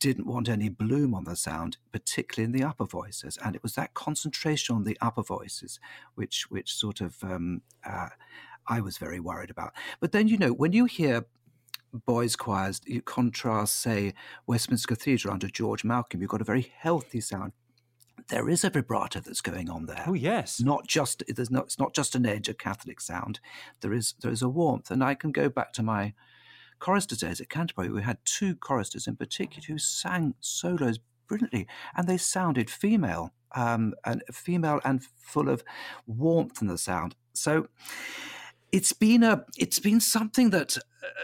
didn't 0.00 0.26
want 0.26 0.48
any 0.48 0.68
bloom 0.68 1.14
on 1.14 1.24
the 1.24 1.36
sound, 1.36 1.78
particularly 1.92 2.44
in 2.44 2.52
the 2.52 2.66
upper 2.66 2.84
voices. 2.84 3.38
And 3.44 3.54
it 3.54 3.62
was 3.62 3.74
that 3.74 3.94
concentration 3.94 4.74
on 4.74 4.84
the 4.84 4.98
upper 5.00 5.22
voices 5.22 5.80
which 6.14 6.50
which 6.50 6.74
sort 6.74 7.00
of 7.00 7.16
um, 7.22 7.62
uh, 7.84 8.08
I 8.68 8.80
was 8.80 8.98
very 8.98 9.20
worried 9.20 9.50
about. 9.50 9.72
But 10.00 10.12
then, 10.12 10.28
you 10.28 10.36
know, 10.36 10.52
when 10.52 10.72
you 10.72 10.84
hear 10.84 11.26
boys' 11.92 12.36
choirs, 12.36 12.80
you 12.86 13.02
contrast, 13.02 13.80
say, 13.80 14.14
Westminster 14.46 14.88
Cathedral 14.88 15.34
under 15.34 15.48
George 15.48 15.84
Malcolm, 15.84 16.20
you've 16.20 16.30
got 16.30 16.40
a 16.40 16.44
very 16.44 16.72
healthy 16.78 17.20
sound. 17.20 17.52
There 18.28 18.48
is 18.48 18.64
a 18.64 18.70
vibrato 18.70 19.20
that's 19.20 19.40
going 19.40 19.70
on 19.70 19.86
there. 19.86 20.04
Oh 20.06 20.12
yes, 20.12 20.60
not 20.60 20.86
just 20.86 21.22
there's 21.28 21.50
not 21.50 21.64
it's 21.64 21.78
not 21.78 21.94
just 21.94 22.14
an 22.14 22.26
edge, 22.26 22.48
a 22.48 22.54
Catholic 22.54 23.00
sound. 23.00 23.40
There 23.80 23.92
is 23.92 24.14
there 24.20 24.30
is 24.30 24.42
a 24.42 24.48
warmth, 24.48 24.90
and 24.90 25.02
I 25.02 25.14
can 25.14 25.32
go 25.32 25.48
back 25.48 25.72
to 25.74 25.82
my 25.82 26.12
choristers 26.78 27.18
days 27.18 27.40
at 27.40 27.48
Canterbury. 27.48 27.90
We 27.90 28.02
had 28.02 28.18
two 28.24 28.54
choristers 28.56 29.06
in 29.06 29.16
particular 29.16 29.64
who 29.66 29.78
sang 29.78 30.34
solos 30.40 30.98
brilliantly, 31.26 31.66
and 31.96 32.06
they 32.06 32.18
sounded 32.18 32.68
female, 32.68 33.32
um, 33.54 33.94
and 34.04 34.22
female 34.32 34.80
and 34.84 35.04
full 35.16 35.48
of 35.48 35.62
warmth 36.06 36.60
in 36.60 36.68
the 36.68 36.78
sound. 36.78 37.14
So 37.32 37.68
it's 38.72 38.92
been 38.92 39.22
a 39.22 39.44
it's 39.56 39.78
been 39.78 40.00
something 40.00 40.50
that 40.50 40.76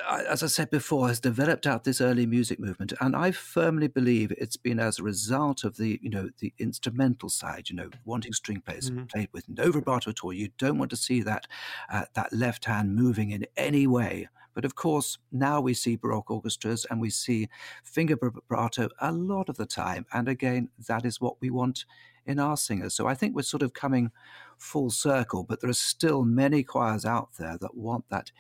uh, 0.09 0.23
as 0.29 0.43
i 0.43 0.47
said 0.47 0.71
before 0.71 1.09
has 1.09 1.21
developed 1.21 1.67
out 1.67 1.85
this 1.85 2.01
early 2.01 2.27
music 2.27 2.59
movement 2.59 2.93
and 3.01 3.15
i 3.15 3.31
firmly 3.31 3.89
believe 3.89 4.33
it's 4.33 4.57
been 4.57 4.81
as 4.81 4.99
a 4.99 5.03
result 5.03 5.65
of 5.65 5.77
the 5.77 5.99
you 6.03 6.11
know 6.11 6.31
the 6.39 6.53
instrumental 6.59 7.29
side 7.29 7.69
you 7.69 7.77
know 7.77 7.91
wanting 8.05 8.33
string 8.33 8.61
players 8.61 8.91
mm-hmm. 8.91 9.05
played 9.05 9.29
with 9.33 9.49
no 9.49 9.71
vibrato 9.71 10.11
at 10.11 10.21
all 10.23 10.33
you 10.33 10.49
don't 10.59 10.79
want 10.79 10.91
to 10.91 10.97
see 10.97 11.21
that 11.21 11.47
uh, 11.93 12.05
that 12.15 12.33
left 12.33 12.65
hand 12.65 12.95
moving 12.95 13.31
in 13.31 13.47
any 13.57 13.87
way 13.87 14.29
but 14.55 14.65
of 14.65 14.75
course 14.75 15.19
now 15.31 15.61
we 15.61 15.75
see 15.75 15.97
baroque 15.97 16.31
orchestras 16.31 16.87
and 16.89 17.01
we 17.01 17.11
see 17.11 17.49
finger 17.83 18.17
vibrato 18.17 18.89
a 19.01 19.13
lot 19.13 19.49
of 19.49 19.57
the 19.57 19.67
time 19.67 20.07
and 20.13 20.29
again 20.29 20.69
that 20.89 21.05
is 21.05 21.21
what 21.21 21.41
we 21.41 21.51
want 21.51 21.85
in 22.27 22.39
our 22.39 22.57
singers 22.57 22.95
so 22.95 23.07
i 23.07 23.15
think 23.15 23.35
we're 23.35 23.43
sort 23.43 23.63
of 23.63 23.73
coming 23.73 24.11
full 24.59 24.91
circle, 24.91 25.45
but 25.45 25.61
there 25.61 25.71
are 25.71 25.75
still 25.75 26.25
many 26.25 26.63
choirs 26.63 27.05
out 27.05 27.31
there 27.39 27.59
that 27.61 27.77
want 27.77 28.09
that 28.09 28.31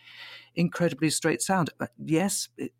incredibly 0.54 1.10
straight 1.10 1.42
sound. 1.42 1.70
Yes, 1.98 2.48
it, 2.56 2.72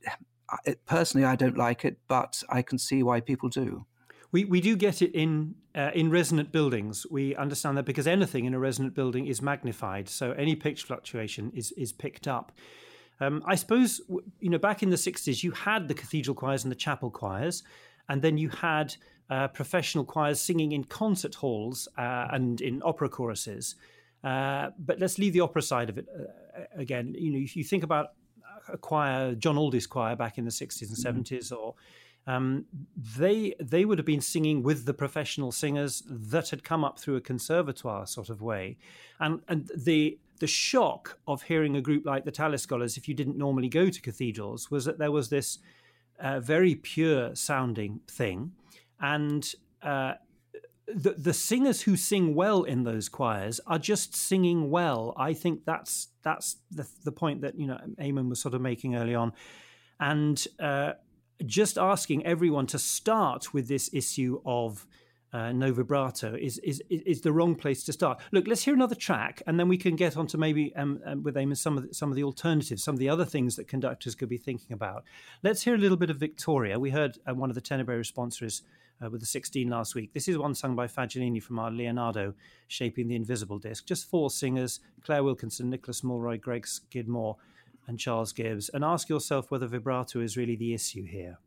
it, 0.65 0.85
personally, 0.87 1.25
I 1.25 1.37
don't 1.37 1.57
like 1.57 1.85
it, 1.85 1.99
but 2.09 2.43
I 2.49 2.63
can 2.63 2.79
see 2.79 3.03
why 3.03 3.21
people 3.21 3.49
do. 3.49 3.87
We, 4.33 4.45
we 4.45 4.61
do 4.61 4.77
get 4.77 5.01
it 5.01 5.13
in 5.15 5.55
uh, 5.77 5.91
in 5.95 6.11
resonant 6.11 6.51
buildings. 6.51 7.07
We 7.09 7.37
understand 7.37 7.77
that 7.79 7.85
because 7.85 8.07
anything 8.07 8.47
in 8.47 8.55
a 8.55 8.59
resonant 8.59 8.95
building 8.95 9.27
is 9.27 9.41
magnified, 9.41 10.09
so 10.09 10.33
any 10.33 10.57
pitch 10.57 10.83
fluctuation 10.83 11.53
is 11.55 11.73
is 11.73 11.93
picked 11.93 12.27
up. 12.27 12.51
Um, 13.21 13.45
I 13.47 13.55
suppose 13.55 14.01
you 14.41 14.51
know 14.51 14.59
back 14.59 14.83
in 14.83 14.91
the 14.91 14.97
'60s, 14.97 15.45
you 15.45 15.53
had 15.53 15.87
the 15.87 15.95
cathedral 15.95 16.35
choirs 16.35 16.65
and 16.65 16.73
the 16.73 16.77
chapel 16.77 17.11
choirs, 17.11 17.63
and 18.09 18.23
then 18.23 18.37
you 18.37 18.49
had 18.49 18.97
uh, 19.31 19.49
professional 19.49 20.05
choirs 20.05 20.41
singing 20.41 20.73
in 20.73 20.85
concert 20.85 21.35
halls 21.35 21.89
uh, 21.99 22.29
and 22.31 22.61
in 22.61 22.83
opera 22.85 23.09
choruses. 23.09 23.77
Uh, 24.23 24.71
but 24.79 24.99
let's 24.99 25.19
leave 25.19 25.33
the 25.33 25.41
opera 25.41 25.63
side 25.63 25.91
of 25.91 25.99
it 25.99 26.07
uh, 26.19 26.63
again. 26.77 27.15
You 27.17 27.33
know, 27.33 27.39
if 27.39 27.57
you 27.57 27.65
think 27.65 27.85
about 27.85 28.13
a 28.69 28.79
choir, 28.79 29.35
John 29.35 29.57
Alldis 29.57 29.89
choir 29.89 30.17
back 30.17 30.39
in 30.39 30.45
the 30.45 30.51
60s 30.51 30.83
and 30.83 31.25
70s, 31.27 31.53
mm-hmm. 31.53 31.57
or 31.57 31.75
um, 32.27 32.65
they 33.19 33.55
they 33.61 33.85
would 33.85 33.99
have 33.99 34.07
been 34.07 34.23
singing 34.23 34.63
with 34.63 34.87
the 34.87 34.95
professional 34.95 35.53
singers 35.53 36.03
that 36.09 36.49
had 36.49 36.65
come 36.65 36.83
up 36.83 36.99
through 36.99 37.17
a 37.17 37.21
conservatoire 37.21 38.07
sort 38.07 38.31
of 38.31 38.41
way, 38.41 38.79
and 39.21 39.43
and 39.49 39.71
the 39.77 40.19
the 40.41 40.47
shock 40.47 41.19
of 41.29 41.43
hearing 41.43 41.77
a 41.77 41.81
group 41.81 42.07
like 42.07 42.25
the 42.25 42.33
Tallis 42.33 42.63
Scholars, 42.63 42.97
if 42.97 43.09
you 43.09 43.15
didn't 43.15 43.37
normally 43.37 43.69
go 43.69 43.89
to 43.89 44.01
cathedrals, 44.01 44.71
was 44.71 44.85
that 44.87 44.99
there 44.99 45.13
was 45.13 45.29
this 45.29 45.59
uh, 46.19 46.41
very 46.41 46.75
pure 46.75 47.35
sounding 47.35 48.01
thing, 48.09 48.53
and 49.05 49.55
uh, 49.83 50.15
the 50.89 51.13
the 51.13 51.35
singers 51.35 51.83
who 51.83 51.95
sing 51.95 52.35
well 52.35 52.63
in 52.63 52.85
those 52.85 53.09
choirs 53.09 53.61
are 53.67 53.79
just 53.79 54.17
singing 54.17 54.71
well. 54.71 55.13
I 55.17 55.35
think 55.35 55.67
that's 55.67 56.09
that's 56.23 56.57
the 56.71 56.89
the 57.05 57.13
point 57.13 57.43
that 57.43 57.59
you 57.59 57.67
know 57.67 57.79
Eamon 58.01 58.31
was 58.31 58.41
sort 58.41 58.55
of 58.55 58.63
making 58.63 58.97
early 58.97 59.15
on, 59.15 59.33
and 60.01 60.43
uh, 60.59 60.93
just 61.45 61.77
asking 61.77 62.25
everyone 62.25 62.67
to 62.69 62.79
start 62.79 63.53
with 63.53 63.69
this 63.69 63.91
issue 63.93 64.41
of 64.47 64.87
uh, 65.35 65.51
no 65.51 65.73
vibrato 65.73 66.35
is, 66.35 66.59
is 66.59 66.81
is 66.89 67.21
the 67.21 67.33
wrong 67.33 67.57
place 67.57 67.83
to 67.85 67.93
start. 67.93 68.21
Look, 68.31 68.47
let's 68.47 68.63
hear 68.63 68.73
another 68.73 68.95
track, 68.95 69.43
and 69.47 69.61
then 69.61 69.69
we 69.69 69.77
can 69.77 69.97
get 69.97 70.17
on 70.17 70.29
to 70.29 70.39
maybe 70.39 70.75
um, 70.77 71.01
um, 71.05 71.23
with 71.25 71.35
Eamon 71.35 71.59
some 71.59 71.77
of 71.77 71.89
the, 71.89 71.93
some 71.93 72.09
of 72.09 72.17
the 72.17 72.25
alternatives, 72.25 72.85
some 72.85 72.95
of 72.95 73.01
the 73.01 73.09
other 73.09 73.25
things 73.25 73.57
that 73.57 73.69
conductors 73.69 74.15
could 74.15 74.29
be 74.29 74.39
thinking 74.39 74.73
about. 74.73 75.05
Let's 75.43 75.63
hear 75.63 75.75
a 75.75 75.79
little 75.79 75.97
bit 75.99 76.09
of 76.09 76.17
Victoria. 76.17 76.79
We 76.79 76.91
heard 76.91 77.19
uh, 77.29 77.35
one 77.35 77.51
of 77.51 77.55
the 77.55 77.61
Tenebrae 77.61 77.97
responsors 77.97 78.63
uh, 79.03 79.11
with 79.11 79.21
the 79.21 79.27
16 79.27 79.69
last 79.69 79.95
week. 79.95 80.13
This 80.13 80.29
is 80.29 80.39
one 80.39 80.55
sung 80.55 80.75
by 80.75 80.87
Fagiolini 80.87 81.43
from 81.43 81.59
our 81.59 81.71
Leonardo, 81.71 82.35
Shaping 82.69 83.09
the 83.09 83.17
Invisible 83.17 83.59
disc. 83.59 83.87
Just 83.87 84.09
four 84.09 84.31
singers: 84.31 84.81
Claire 85.03 85.25
Wilkinson, 85.25 85.71
Nicholas 85.71 86.03
Mulroy, 86.03 86.39
Greg 86.39 86.67
Skidmore, 86.67 87.37
and 87.87 87.99
Charles 87.99 88.33
Gibbs. 88.33 88.69
And 88.69 88.85
ask 88.85 89.09
yourself 89.09 89.51
whether 89.51 89.67
vibrato 89.67 90.21
is 90.21 90.37
really 90.37 90.57
the 90.57 90.75
issue 90.75 91.05
here. 91.05 91.39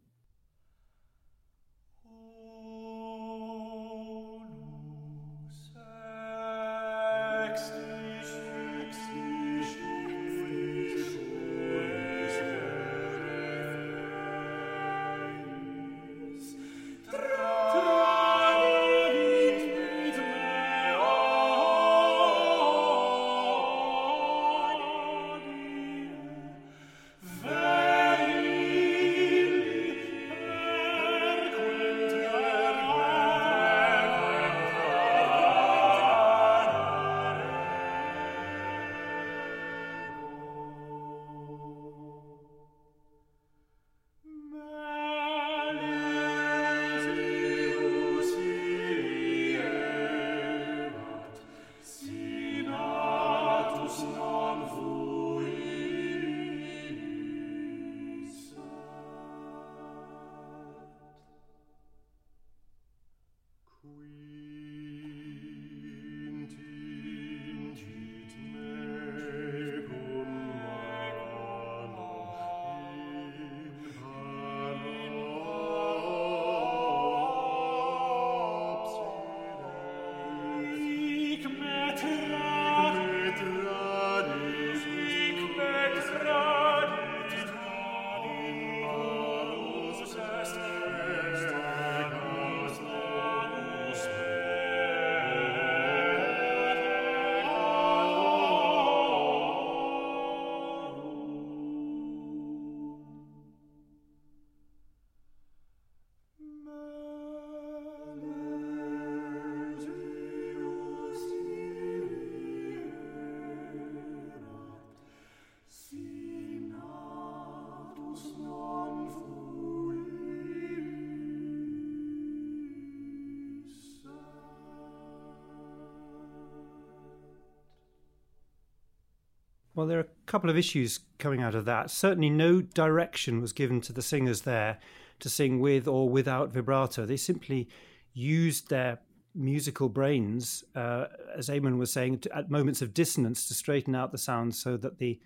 Well, 129.77 129.85
there 129.85 129.99
are 129.99 130.01
a 130.01 130.25
couple 130.25 130.49
of 130.49 130.57
issues 130.57 131.01
coming 131.19 131.43
out 131.43 131.53
of 131.53 131.65
that. 131.65 131.91
Certainly, 131.91 132.31
no 132.31 132.61
direction 132.61 133.41
was 133.41 133.53
given 133.53 133.79
to 133.81 133.93
the 133.93 134.01
singers 134.01 134.41
there 134.41 134.79
to 135.19 135.29
sing 135.29 135.59
with 135.59 135.87
or 135.87 136.09
without 136.09 136.51
vibrato. 136.51 137.05
They 137.05 137.15
simply 137.15 137.69
used 138.11 138.71
their 138.71 138.97
musical 139.35 139.87
brains, 139.87 140.63
uh, 140.75 141.05
as 141.37 141.47
Eamon 141.49 141.77
was 141.77 141.93
saying, 141.93 142.21
to, 142.21 142.35
at 142.35 142.49
moments 142.49 142.81
of 142.81 142.95
dissonance 142.95 143.47
to 143.49 143.53
straighten 143.53 143.93
out 143.93 144.11
the 144.11 144.17
sound 144.17 144.55
so 144.55 144.77
that 144.77 144.97
the 144.97 145.19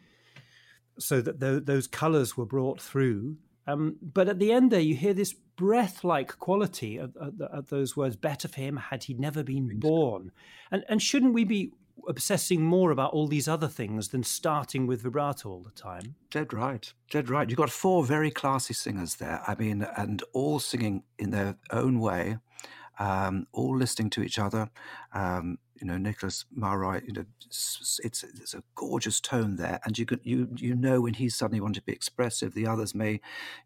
so 1.00 1.22
that 1.22 1.40
the, 1.40 1.62
those 1.62 1.88
colours 1.88 2.36
were 2.36 2.46
brought 2.46 2.82
through. 2.82 3.38
Um, 3.68 3.96
but 4.02 4.28
at 4.28 4.40
the 4.40 4.52
end 4.52 4.70
there, 4.70 4.82
you 4.82 4.96
hear 4.96 5.14
this 5.14 5.32
breath-like 5.32 6.40
quality 6.40 6.98
of, 6.98 7.16
of, 7.16 7.40
of, 7.40 7.68
those 7.70 7.96
words. 7.96 8.18
Better 8.18 8.50
for 8.50 8.60
him 8.60 8.76
had 8.76 9.06
he 9.06 9.14
never 9.14 9.44
been 9.44 9.80
born. 9.80 10.34
And 10.72 10.84
and 10.90 11.02
shouldn't 11.02 11.34
we 11.34 11.46
be 11.46 11.72
obsessing 12.08 12.62
more 12.62 12.92
about 12.92 13.14
all 13.14 13.28
these 13.28 13.48
other 13.48 13.68
things 13.68 14.10
than 14.10 14.24
starting 14.24 14.88
with 14.88 15.02
vibrato 15.02 15.50
all 15.50 15.62
the 15.62 15.72
time. 15.72 16.16
Dead 16.30 16.54
right. 16.54 16.94
Dead 17.10 17.30
right. 17.30 17.50
You've 17.50 17.58
got 17.58 17.70
four 17.70 18.06
very 18.06 18.32
classy 18.32 18.74
singers 18.74 19.16
there. 19.16 19.42
I 19.48 19.56
mean, 19.56 19.88
and 19.98 20.24
all 20.34 20.60
singing 20.60 21.04
in 21.18 21.32
their 21.32 21.58
own 21.72 22.00
way, 22.00 22.38
um, 23.00 23.48
all 23.52 23.78
listening 23.78 24.10
to 24.12 24.24
each 24.24 24.40
other. 24.40 24.70
Um, 25.14 25.58
you 25.82 25.88
know, 25.88 25.98
Nicholas 25.98 26.46
Mulroy, 26.56 27.02
you 27.08 27.14
know, 27.14 27.26
it's, 27.46 28.00
it's 28.04 28.54
a 28.54 28.62
gorgeous 28.76 29.20
tone 29.20 29.56
there. 29.56 29.80
And 29.84 29.98
you 29.98 30.06
could, 30.06 30.20
you, 30.24 30.48
you 30.56 30.76
know, 30.76 31.02
when 31.02 31.16
he 31.16 31.28
suddenly 31.28 31.60
wanting 31.60 31.82
to 31.82 31.82
be 31.82 31.92
expressive, 31.92 32.54
the 32.54 32.68
others 32.68 32.94
may, 32.94 33.14
you 33.14 33.20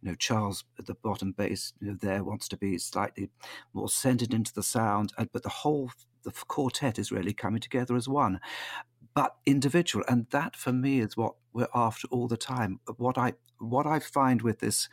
know, 0.04 0.16
Charles 0.16 0.64
at 0.80 0.86
the 0.86 0.96
bottom 0.96 1.34
bass, 1.34 1.74
you 1.82 1.90
know, 1.90 1.98
there 2.00 2.24
wants 2.24 2.48
to 2.50 2.58
be 2.58 2.78
slightly 2.78 3.30
more 3.74 3.90
centered 3.90 4.34
into 4.34 4.54
the 4.54 4.64
sound. 4.64 5.12
But 5.34 5.44
the 5.44 5.50
whole 5.50 5.92
the 6.26 6.34
quartet 6.48 7.00
is 7.00 7.12
really 7.12 7.34
coming 7.34 7.62
together 7.62 7.96
as 7.96 8.10
one, 8.10 8.42
but 9.14 9.36
individual. 9.46 10.04
And 10.08 10.28
that 10.32 10.56
for 10.56 10.74
me 10.74 11.00
is 11.00 11.16
what 11.16 11.36
we're 11.54 11.68
after 11.74 12.08
all 12.10 12.28
the 12.28 12.38
time. 12.38 12.80
What 12.98 13.18
I 13.18 13.34
what 13.60 13.88
I 13.88 14.00
find 14.00 14.42
with 14.42 14.60
this 14.60 14.90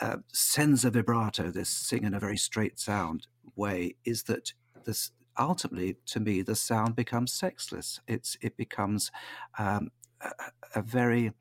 uh, 0.00 0.16
senza 0.32 0.90
vibrato, 0.90 1.50
this 1.50 1.68
sing 1.68 2.02
in 2.02 2.14
a 2.14 2.18
very 2.18 2.36
straight 2.36 2.80
sound 2.80 3.28
way, 3.54 3.94
is 4.04 4.24
that 4.24 4.52
this 4.84 5.12
ultimately, 5.38 5.96
to 6.06 6.20
me, 6.20 6.42
the 6.42 6.56
sound 6.56 6.96
becomes 6.96 7.32
sexless. 7.32 8.00
It's 8.08 8.36
it 8.40 8.56
becomes 8.56 9.10
um, 9.58 9.90
a, 10.20 10.30
a, 10.74 10.82
very 10.82 11.32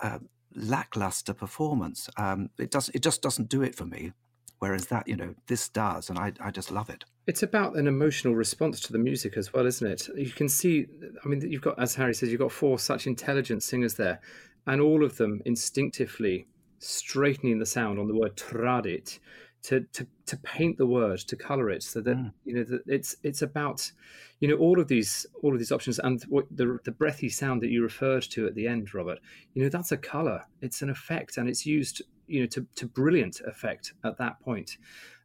uh, 0.00 0.18
lackluster 0.54 1.34
performance. 1.34 2.08
Um, 2.16 2.50
it 2.58 2.70
does 2.70 2.88
it 2.90 3.02
just 3.02 3.22
doesn't 3.22 3.48
do 3.48 3.62
it 3.62 3.74
for 3.74 3.86
me. 3.86 4.12
Whereas 4.60 4.86
that, 4.86 5.08
you 5.08 5.16
know, 5.16 5.34
this 5.46 5.70
does, 5.70 6.10
and 6.10 6.18
I, 6.18 6.32
I 6.38 6.50
just 6.50 6.70
love 6.70 6.90
it. 6.90 7.04
It's 7.26 7.42
about 7.42 7.76
an 7.76 7.86
emotional 7.86 8.34
response 8.34 8.78
to 8.80 8.92
the 8.92 8.98
music 8.98 9.38
as 9.38 9.52
well, 9.54 9.66
isn't 9.66 9.86
it? 9.86 10.08
You 10.14 10.30
can 10.30 10.50
see, 10.50 10.86
I 11.24 11.28
mean, 11.28 11.40
you've 11.40 11.62
got, 11.62 11.78
as 11.78 11.94
Harry 11.94 12.12
says, 12.12 12.30
you've 12.30 12.40
got 12.40 12.52
four 12.52 12.78
such 12.78 13.06
intelligent 13.06 13.62
singers 13.62 13.94
there, 13.94 14.20
and 14.66 14.80
all 14.82 15.02
of 15.02 15.16
them 15.16 15.40
instinctively 15.46 16.46
straightening 16.78 17.58
the 17.58 17.66
sound 17.66 17.98
on 17.98 18.06
the 18.06 18.14
word 18.14 18.36
tradit 18.36 19.18
to, 19.62 19.80
to, 19.92 20.06
to 20.26 20.36
paint 20.38 20.78
the 20.78 20.86
word, 20.86 21.18
to 21.20 21.36
color 21.36 21.70
it, 21.70 21.82
so 21.82 22.00
that 22.02 22.16
mm. 22.16 22.32
you 22.44 22.54
know 22.54 22.64
that 22.64 22.82
it's 22.86 23.16
it's 23.22 23.42
about 23.42 23.90
you 24.40 24.48
know 24.48 24.56
all 24.56 24.80
of 24.80 24.88
these 24.88 25.26
all 25.42 25.52
of 25.52 25.58
these 25.58 25.72
options 25.72 25.98
and 25.98 26.22
what 26.24 26.46
the 26.50 26.78
the 26.84 26.90
breathy 26.90 27.28
sound 27.28 27.60
that 27.62 27.70
you 27.70 27.82
referred 27.82 28.22
to 28.22 28.46
at 28.46 28.54
the 28.54 28.66
end, 28.66 28.94
Robert. 28.94 29.18
You 29.54 29.62
know 29.62 29.68
that's 29.68 29.92
a 29.92 29.98
color, 29.98 30.44
it's 30.62 30.80
an 30.82 30.88
effect, 30.88 31.36
and 31.36 31.48
it's 31.48 31.66
used 31.66 32.02
you 32.30 32.40
know 32.40 32.46
to, 32.46 32.66
to 32.76 32.86
brilliant 32.86 33.40
effect 33.40 33.92
at 34.04 34.18
that 34.18 34.40
point. 34.40 34.78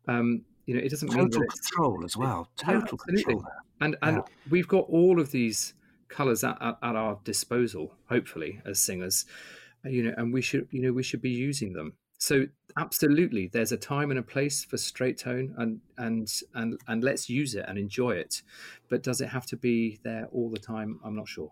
Um, 0.08 0.44
you 0.65 0.76
know, 0.76 0.82
it 0.82 0.89
doesn't 0.89 1.10
total 1.10 1.44
control 1.44 2.04
as 2.04 2.18
well. 2.18 2.50
Total 2.58 2.82
yeah, 3.08 3.15
control. 3.15 3.46
And 3.82 3.96
and 4.02 4.18
yeah. 4.18 4.24
we've 4.50 4.68
got 4.68 4.86
all 4.89 5.20
of 5.20 5.32
these 5.32 5.74
colors 6.08 6.44
at, 6.44 6.58
at, 6.62 6.78
at, 6.82 6.96
our 6.96 7.20
disposal, 7.24 7.94
hopefully, 8.10 8.62
as 8.65 8.80
singers. 8.80 9.26
You 9.84 10.04
know, 10.04 10.13
and 10.18 10.34
we 10.34 10.41
should 10.41 10.68
you 10.72 10.82
know 10.82 10.91
we 10.91 11.04
should 11.04 11.22
be 11.22 11.30
using 11.30 11.74
them. 11.74 11.94
So 12.18 12.46
absolutely, 12.78 13.48
there's 13.48 13.72
a 13.72 13.78
time 13.78 14.10
and 14.10 14.20
a 14.20 14.24
place 14.24 14.65
for 14.65 14.78
straight 14.78 15.20
tone, 15.20 15.54
and 15.58 15.82
and 15.98 16.28
and 16.56 16.80
and 16.88 17.04
let's 17.04 17.30
use 17.30 17.54
it 17.54 17.65
and 17.68 17.78
enjoy 17.78 18.12
it. 18.12 18.41
But 18.89 19.04
does 19.04 19.22
it 19.22 19.30
have 19.30 19.46
to 19.48 19.58
be 19.58 20.00
there 20.04 20.28
all 20.32 20.50
the 20.50 20.60
time? 20.60 21.00
I'm 21.04 21.15
not 21.15 21.28
sure. 21.28 21.52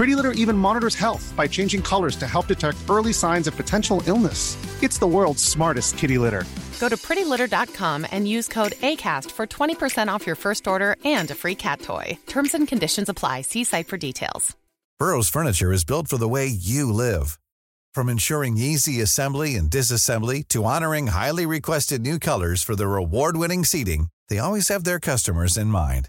Pretty 0.00 0.16
Litter 0.16 0.32
even 0.32 0.56
monitors 0.56 0.94
health 0.94 1.30
by 1.36 1.46
changing 1.46 1.82
colors 1.82 2.16
to 2.16 2.26
help 2.26 2.46
detect 2.46 2.78
early 2.88 3.12
signs 3.12 3.46
of 3.46 3.54
potential 3.54 4.02
illness. 4.06 4.56
It's 4.82 4.96
the 4.96 5.06
world's 5.06 5.44
smartest 5.44 5.98
kitty 5.98 6.16
litter. 6.16 6.44
Go 6.80 6.88
to 6.88 6.96
prettylitter.com 6.96 8.06
and 8.10 8.26
use 8.26 8.48
code 8.48 8.72
ACAST 8.80 9.30
for 9.30 9.46
20% 9.46 10.08
off 10.08 10.26
your 10.26 10.36
first 10.36 10.66
order 10.66 10.96
and 11.04 11.30
a 11.30 11.34
free 11.34 11.54
cat 11.54 11.82
toy. 11.82 12.18
Terms 12.26 12.54
and 12.54 12.66
conditions 12.66 13.10
apply. 13.10 13.42
See 13.42 13.62
site 13.62 13.88
for 13.88 13.98
details. 13.98 14.56
Burrow's 14.98 15.28
furniture 15.28 15.70
is 15.70 15.84
built 15.84 16.08
for 16.08 16.16
the 16.16 16.32
way 16.36 16.46
you 16.46 16.90
live. 16.90 17.38
From 17.92 18.08
ensuring 18.08 18.56
easy 18.56 19.02
assembly 19.02 19.54
and 19.54 19.68
disassembly 19.68 20.48
to 20.48 20.64
honoring 20.64 21.08
highly 21.08 21.44
requested 21.44 22.00
new 22.00 22.18
colors 22.18 22.62
for 22.62 22.74
their 22.74 22.96
award 22.96 23.36
winning 23.36 23.66
seating, 23.66 24.08
they 24.30 24.38
always 24.38 24.68
have 24.68 24.84
their 24.84 24.98
customers 24.98 25.58
in 25.58 25.66
mind. 25.66 26.08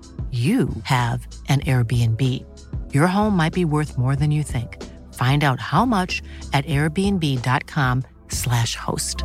you 0.31 0.69
have 0.83 1.27
an 1.49 1.59
Airbnb. 1.61 2.45
Your 2.93 3.07
home 3.07 3.35
might 3.35 3.53
be 3.53 3.65
worth 3.65 3.97
more 3.97 4.15
than 4.15 4.29
you 4.31 4.43
think. 4.43 4.81
Find 5.15 5.43
out 5.43 5.59
how 5.59 5.85
much 5.85 6.21
at 6.53 6.65
airbnb.com/slash 6.65 8.75
host. 8.75 9.23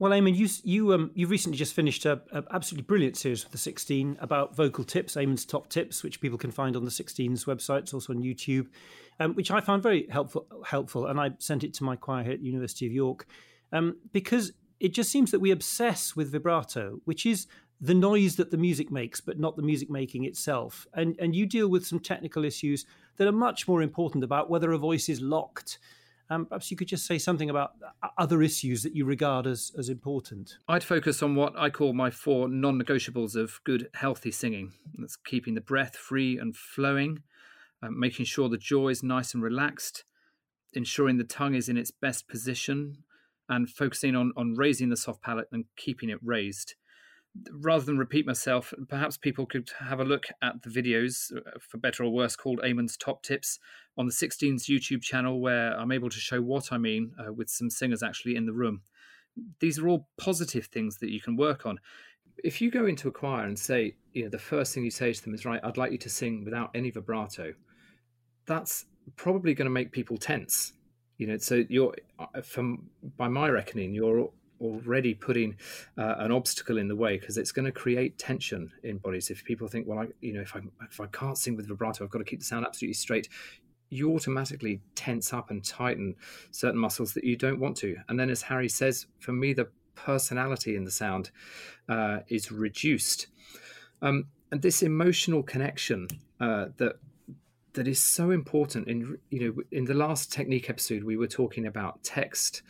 Well, 0.00 0.12
Eamon, 0.12 0.34
you 0.34 0.48
you 0.64 0.94
um 0.94 1.10
you 1.14 1.26
recently 1.26 1.58
just 1.58 1.74
finished 1.74 2.06
a, 2.06 2.22
a, 2.32 2.42
absolutely 2.52 2.86
brilliant 2.86 3.18
series 3.18 3.44
with 3.44 3.52
the 3.52 3.58
16 3.58 4.16
about 4.22 4.56
vocal 4.56 4.82
tips, 4.82 5.14
Eamon's 5.14 5.44
top 5.44 5.68
tips, 5.68 6.02
which 6.02 6.22
people 6.22 6.38
can 6.38 6.50
find 6.50 6.74
on 6.74 6.86
the 6.86 6.90
16's 6.90 7.44
website. 7.44 7.80
It's 7.80 7.92
also 7.92 8.14
on 8.14 8.22
YouTube, 8.22 8.68
um, 9.20 9.34
which 9.34 9.50
I 9.50 9.60
found 9.60 9.82
very 9.82 10.08
helpful. 10.08 10.46
Helpful, 10.64 11.04
and 11.04 11.20
I 11.20 11.32
sent 11.38 11.64
it 11.64 11.74
to 11.74 11.84
my 11.84 11.96
choir 11.96 12.24
here 12.24 12.32
at 12.32 12.40
University 12.40 12.86
of 12.86 12.92
York, 12.92 13.26
um, 13.72 13.98
because 14.10 14.52
it 14.80 14.94
just 14.94 15.10
seems 15.10 15.30
that 15.30 15.40
we 15.40 15.50
obsess 15.50 16.16
with 16.16 16.32
vibrato, 16.32 17.00
which 17.04 17.26
is 17.26 17.46
the 17.80 17.94
noise 17.94 18.36
that 18.36 18.50
the 18.50 18.56
music 18.56 18.90
makes, 18.90 19.20
but 19.20 19.38
not 19.38 19.56
the 19.56 19.62
music 19.62 19.90
making 19.90 20.24
itself. 20.24 20.86
And 20.94 21.16
and 21.18 21.34
you 21.36 21.46
deal 21.46 21.68
with 21.68 21.86
some 21.86 22.00
technical 22.00 22.44
issues 22.44 22.86
that 23.16 23.28
are 23.28 23.32
much 23.32 23.68
more 23.68 23.82
important 23.82 24.24
about 24.24 24.50
whether 24.50 24.72
a 24.72 24.78
voice 24.78 25.08
is 25.08 25.20
locked 25.20 25.78
Um, 26.30 26.46
perhaps 26.46 26.70
you 26.70 26.76
could 26.76 26.86
just 26.86 27.06
say 27.06 27.18
something 27.18 27.50
about 27.50 27.72
other 28.16 28.40
issues 28.40 28.84
that 28.84 28.94
you 28.94 29.04
regard 29.04 29.46
as, 29.48 29.72
as 29.76 29.88
important. 29.88 30.58
I'd 30.68 30.84
focus 30.84 31.22
on 31.22 31.34
what 31.34 31.58
I 31.58 31.70
call 31.70 31.92
my 31.92 32.10
four 32.10 32.48
non 32.48 32.80
negotiables 32.80 33.34
of 33.34 33.60
good, 33.64 33.88
healthy 33.94 34.30
singing. 34.30 34.72
That's 34.96 35.16
keeping 35.16 35.54
the 35.54 35.60
breath 35.60 35.96
free 35.96 36.38
and 36.38 36.56
flowing, 36.56 37.22
um, 37.82 37.98
making 37.98 38.26
sure 38.26 38.48
the 38.48 38.56
jaw 38.56 38.88
is 38.88 39.02
nice 39.02 39.34
and 39.34 39.42
relaxed, 39.42 40.04
ensuring 40.72 41.18
the 41.18 41.24
tongue 41.24 41.54
is 41.56 41.68
in 41.68 41.76
its 41.76 41.90
best 41.90 42.28
position, 42.28 43.02
and 43.50 43.68
focusing 43.68 44.16
on, 44.16 44.32
on 44.36 44.54
raising 44.54 44.88
the 44.88 44.96
soft 44.96 45.22
palate 45.22 45.48
and 45.52 45.66
keeping 45.76 46.08
it 46.08 46.18
raised 46.22 46.74
rather 47.52 47.84
than 47.84 47.98
repeat 47.98 48.26
myself, 48.26 48.74
perhaps 48.88 49.16
people 49.16 49.46
could 49.46 49.70
have 49.78 50.00
a 50.00 50.04
look 50.04 50.26
at 50.42 50.62
the 50.62 50.70
videos, 50.70 51.34
uh, 51.36 51.58
for 51.60 51.78
better 51.78 52.04
or 52.04 52.10
worse, 52.10 52.36
called 52.36 52.60
Eamon's 52.60 52.96
Top 52.96 53.22
Tips 53.22 53.58
on 53.96 54.06
the 54.06 54.12
16's 54.12 54.66
YouTube 54.66 55.02
channel, 55.02 55.40
where 55.40 55.78
I'm 55.78 55.92
able 55.92 56.10
to 56.10 56.18
show 56.18 56.42
what 56.42 56.72
I 56.72 56.78
mean 56.78 57.12
uh, 57.18 57.32
with 57.32 57.48
some 57.48 57.70
singers 57.70 58.02
actually 58.02 58.36
in 58.36 58.46
the 58.46 58.52
room. 58.52 58.82
These 59.60 59.78
are 59.78 59.88
all 59.88 60.08
positive 60.18 60.66
things 60.66 60.98
that 60.98 61.10
you 61.10 61.20
can 61.20 61.36
work 61.36 61.66
on. 61.66 61.78
If 62.42 62.60
you 62.60 62.70
go 62.70 62.86
into 62.86 63.08
a 63.08 63.12
choir 63.12 63.44
and 63.44 63.58
say, 63.58 63.96
you 64.12 64.24
know, 64.24 64.30
the 64.30 64.38
first 64.38 64.74
thing 64.74 64.84
you 64.84 64.90
say 64.90 65.12
to 65.12 65.22
them 65.22 65.34
is, 65.34 65.44
right, 65.44 65.60
I'd 65.62 65.76
like 65.76 65.92
you 65.92 65.98
to 65.98 66.10
sing 66.10 66.44
without 66.44 66.70
any 66.74 66.90
vibrato, 66.90 67.52
that's 68.46 68.86
probably 69.16 69.54
going 69.54 69.66
to 69.66 69.70
make 69.70 69.92
people 69.92 70.16
tense. 70.16 70.72
You 71.20 71.26
know, 71.26 71.36
so 71.36 71.66
you're, 71.68 71.94
uh, 72.18 72.40
from 72.40 72.88
by 73.18 73.28
my 73.28 73.50
reckoning, 73.50 73.92
you're 73.92 74.30
already 74.58 75.12
putting 75.12 75.54
uh, 75.98 76.14
an 76.16 76.32
obstacle 76.32 76.78
in 76.78 76.88
the 76.88 76.96
way 76.96 77.18
because 77.18 77.36
it's 77.36 77.52
going 77.52 77.66
to 77.66 77.72
create 77.72 78.16
tension 78.16 78.72
in 78.84 78.96
bodies. 78.96 79.28
If 79.28 79.44
people 79.44 79.68
think, 79.68 79.86
well, 79.86 79.98
I, 79.98 80.06
you 80.22 80.32
know, 80.32 80.40
if 80.40 80.56
I 80.56 80.60
if 80.90 80.98
I 80.98 81.08
can't 81.08 81.36
sing 81.36 81.56
with 81.56 81.68
vibrato, 81.68 82.04
I've 82.04 82.10
got 82.10 82.20
to 82.20 82.24
keep 82.24 82.38
the 82.38 82.46
sound 82.46 82.64
absolutely 82.64 82.94
straight. 82.94 83.28
You 83.90 84.14
automatically 84.14 84.80
tense 84.94 85.34
up 85.34 85.50
and 85.50 85.62
tighten 85.62 86.16
certain 86.52 86.80
muscles 86.80 87.12
that 87.12 87.24
you 87.24 87.36
don't 87.36 87.60
want 87.60 87.76
to. 87.78 87.96
And 88.08 88.18
then, 88.18 88.30
as 88.30 88.40
Harry 88.40 88.70
says, 88.70 89.06
for 89.18 89.32
me, 89.32 89.52
the 89.52 89.68
personality 89.96 90.74
in 90.74 90.84
the 90.84 90.90
sound 90.90 91.32
uh, 91.86 92.20
is 92.28 92.50
reduced. 92.50 93.26
Um, 94.00 94.28
and 94.50 94.62
this 94.62 94.82
emotional 94.82 95.42
connection 95.42 96.08
uh, 96.40 96.68
that 96.78 96.94
that 97.74 97.86
is 97.86 98.00
so 98.00 98.30
important 98.30 98.88
in 98.88 99.18
you 99.30 99.40
know 99.40 99.62
in 99.70 99.84
the 99.84 99.94
last 99.94 100.32
technique 100.32 100.68
episode 100.68 101.04
we 101.04 101.16
were 101.16 101.26
talking 101.26 101.66
about 101.66 102.02
text 102.02 102.62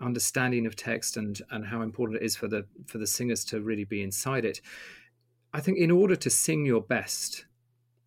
understanding 0.00 0.66
of 0.66 0.74
text 0.74 1.16
and 1.16 1.40
and 1.50 1.64
how 1.66 1.82
important 1.82 2.20
it 2.20 2.24
is 2.24 2.36
for 2.36 2.48
the 2.48 2.66
for 2.86 2.98
the 2.98 3.06
singers 3.06 3.44
to 3.44 3.60
really 3.60 3.84
be 3.84 4.02
inside 4.02 4.44
it 4.44 4.60
i 5.52 5.60
think 5.60 5.78
in 5.78 5.90
order 5.90 6.16
to 6.16 6.28
sing 6.28 6.66
your 6.66 6.80
best 6.80 7.46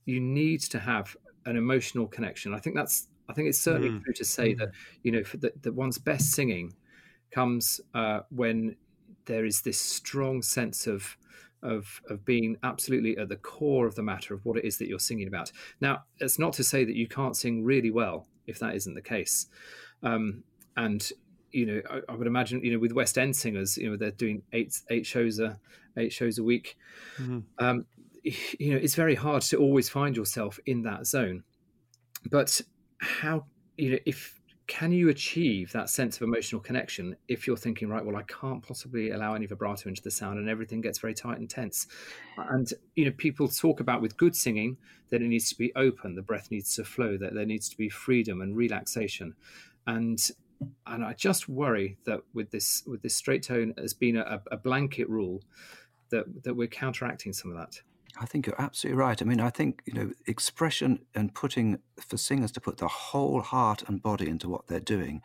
you 0.06 0.20
need 0.20 0.60
to 0.62 0.80
have 0.80 1.16
an 1.46 1.56
emotional 1.56 2.08
connection 2.08 2.54
i 2.54 2.60
think 2.60 2.76
that's 2.76 3.08
i 3.30 3.34
think 3.34 3.48
it's 3.48 3.60
certainly 3.60 3.90
mm. 3.90 4.04
true 4.04 4.14
to 4.14 4.26
say 4.26 4.54
mm. 4.54 4.58
that 4.58 4.70
you 5.04 5.12
know 5.12 5.24
that, 5.36 5.62
that 5.64 5.74
one's 5.74 5.98
best 5.98 6.32
singing 6.32 6.74
comes 7.32 7.82
uh, 7.94 8.22
when 8.30 8.76
there 9.26 9.46
is 9.46 9.62
this 9.62 9.80
strong 9.80 10.42
sense 10.42 10.88
of 10.88 11.18
of 11.66 12.02
of 12.10 12.26
being 12.26 12.58
absolutely 12.64 13.18
at 13.18 13.30
the 13.30 13.36
core 13.36 13.88
of 13.88 13.96
the 13.96 14.04
matter 14.04 14.34
of 14.34 14.46
what 14.46 14.58
it 14.58 14.66
is 14.66 14.78
that 14.78 14.88
you're 14.88 15.00
singing 15.00 15.28
about. 15.28 15.52
Now, 15.82 16.04
it's 16.20 16.40
not 16.40 16.54
to 16.54 16.64
say 16.64 16.86
that 16.86 16.96
you 16.96 17.08
can't 17.08 17.36
sing 17.36 17.64
really 17.64 17.92
well 17.92 18.28
if 18.48 18.60
that 18.60 18.76
isn't 18.76 18.94
the 18.94 19.02
case. 19.02 19.48
Um, 20.04 20.44
and 20.78 21.10
you 21.52 21.66
know, 21.66 21.82
I, 21.90 22.12
I, 22.12 22.16
would 22.16 22.28
imagine, 22.28 22.64
you 22.64 22.74
know, 22.74 22.80
with 22.80 22.92
West 22.92 23.18
End 23.18 23.36
singers, 23.36 23.78
you 23.78 23.90
know, 23.90 23.96
they're 23.96 24.12
doing 24.12 24.44
eight 24.52 24.80
eight 24.90 25.06
shows 25.06 25.40
a 25.40 25.58
eight 25.98 26.12
shows 26.12 26.38
a 26.38 26.44
week. 26.44 26.78
Mm-hmm. 27.18 27.40
Um, 27.60 27.86
you 28.24 28.72
know, 28.72 28.78
it's 28.78 28.96
very 28.96 29.16
hard 29.16 29.44
to 29.44 29.58
always 29.58 29.88
find 29.88 30.18
yourself 30.18 30.60
in 30.66 30.84
that 30.84 31.06
zone. 31.06 31.44
But 32.30 32.60
how, 32.98 33.46
you 33.78 33.92
know, 33.92 33.98
if 34.06 34.40
can 34.68 34.92
you 34.92 35.10
achieve 35.10 35.72
that 35.74 35.90
sense 35.90 36.16
of 36.16 36.24
emotional 36.24 36.60
connection 36.60 37.16
if 37.28 37.46
you're 37.46 37.58
thinking, 37.58 37.88
right, 37.88 38.04
well, 38.04 38.16
I 38.16 38.24
can't 38.24 38.66
possibly 38.66 39.12
allow 39.12 39.36
any 39.36 39.46
vibrato 39.46 39.90
into 39.90 40.02
the 40.02 40.10
sound 40.10 40.40
and 40.40 40.50
everything 40.50 40.82
gets 40.82 40.98
very 40.98 41.14
tight 41.14 41.38
and 41.38 41.50
tense. 41.50 41.88
And, 42.38 42.72
you 42.96 43.06
know, 43.06 43.12
people 43.12 43.48
talk 43.48 43.80
about 43.80 44.02
with 44.02 44.18
good 44.18 44.36
singing 44.36 44.78
that 45.10 45.22
it 45.22 45.28
needs 45.28 45.50
to 45.50 45.58
be 45.58 45.72
open, 45.76 46.16
the 46.16 46.24
breath 46.24 46.50
needs 46.50 46.76
to 46.76 46.84
flow, 46.84 47.16
that 47.18 47.36
there 47.36 47.46
needs 47.46 47.70
to 47.70 47.78
be 47.78 47.90
freedom 47.90 48.42
and 48.42 48.56
relaxation. 48.56 49.36
And 49.86 50.20
and 50.88 51.04
I 51.04 51.14
just 51.14 51.50
worry 51.50 51.98
that 52.06 52.22
with 52.34 52.50
this 52.50 52.84
with 52.88 53.02
this 53.02 53.16
straight 53.16 53.44
tone 53.44 53.74
as 53.78 53.94
being 53.94 54.16
a, 54.18 54.42
a 54.50 54.58
blanket 54.58 55.10
rule, 55.10 55.44
that 56.10 56.44
that 56.44 56.56
we're 56.56 56.68
counteracting 56.68 57.34
some 57.34 57.52
of 57.52 57.58
that. 57.58 57.82
I 58.20 58.26
think 58.26 58.48
you're 58.48 58.62
absolutely 58.62 58.98
right. 58.98 59.22
I 59.22 59.26
mean, 59.26 59.42
I 59.42 59.50
think 59.50 59.82
you 59.86 59.94
know 59.94 60.12
expression 60.26 61.00
and 61.14 61.34
putting 61.34 61.80
for 62.00 62.18
singers 62.18 62.52
to 62.54 62.62
put 62.62 62.78
the 62.78 62.88
whole 62.88 63.42
heart 63.42 63.84
and 63.88 64.02
body 64.02 64.30
into 64.30 64.50
what 64.50 64.68
they're 64.68 64.80
doing. 64.80 65.22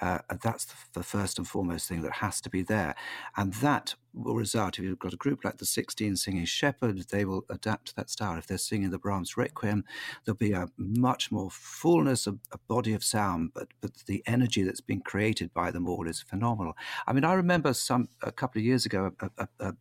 Uh, 0.00 0.18
that's 0.42 0.66
the, 0.94 1.02
first 1.02 1.38
and 1.38 1.46
foremost 1.46 1.88
thing 1.88 2.02
that 2.02 2.12
has 2.14 2.40
to 2.42 2.50
be 2.50 2.62
there, 2.62 2.94
and 3.36 3.52
that 3.54 3.94
will 4.14 4.34
result. 4.34 4.78
If 4.78 4.84
you've 4.84 4.98
got 4.98 5.12
a 5.12 5.18
group 5.18 5.44
like 5.44 5.58
the 5.58 5.66
16 5.66 6.16
singing 6.16 6.44
Sheppard, 6.44 6.98
they 7.10 7.24
will 7.24 7.44
adapt 7.50 7.88
to 7.88 7.96
that 7.96 8.10
style. 8.10 8.38
If 8.38 8.46
they're 8.46 8.58
singing 8.58 8.90
the 8.90 8.98
Brahms 8.98 9.36
Requiem, 9.36 9.84
there'll 10.24 10.36
be 10.36 10.52
a 10.52 10.68
much 10.76 11.30
more 11.30 11.50
fullness 11.50 12.26
of 12.26 12.38
a 12.52 12.58
body 12.68 12.94
of 12.94 13.04
sound, 13.04 13.52
but 13.54 13.68
but 13.80 13.92
the 14.06 14.22
energy 14.26 14.62
that's 14.62 14.80
been 14.80 15.00
created 15.00 15.52
by 15.52 15.70
them 15.70 15.88
all 15.88 16.08
is 16.08 16.22
phenomenal. 16.22 16.74
I 17.06 17.12
mean, 17.12 17.24
I 17.24 17.34
remember 17.34 17.74
some 17.74 18.08
a 18.22 18.32
couple 18.32 18.60
of 18.60 18.64
years 18.64 18.86
ago. 18.86 19.12
A, 19.20 19.30
a, 19.38 19.48
a, 19.60 19.74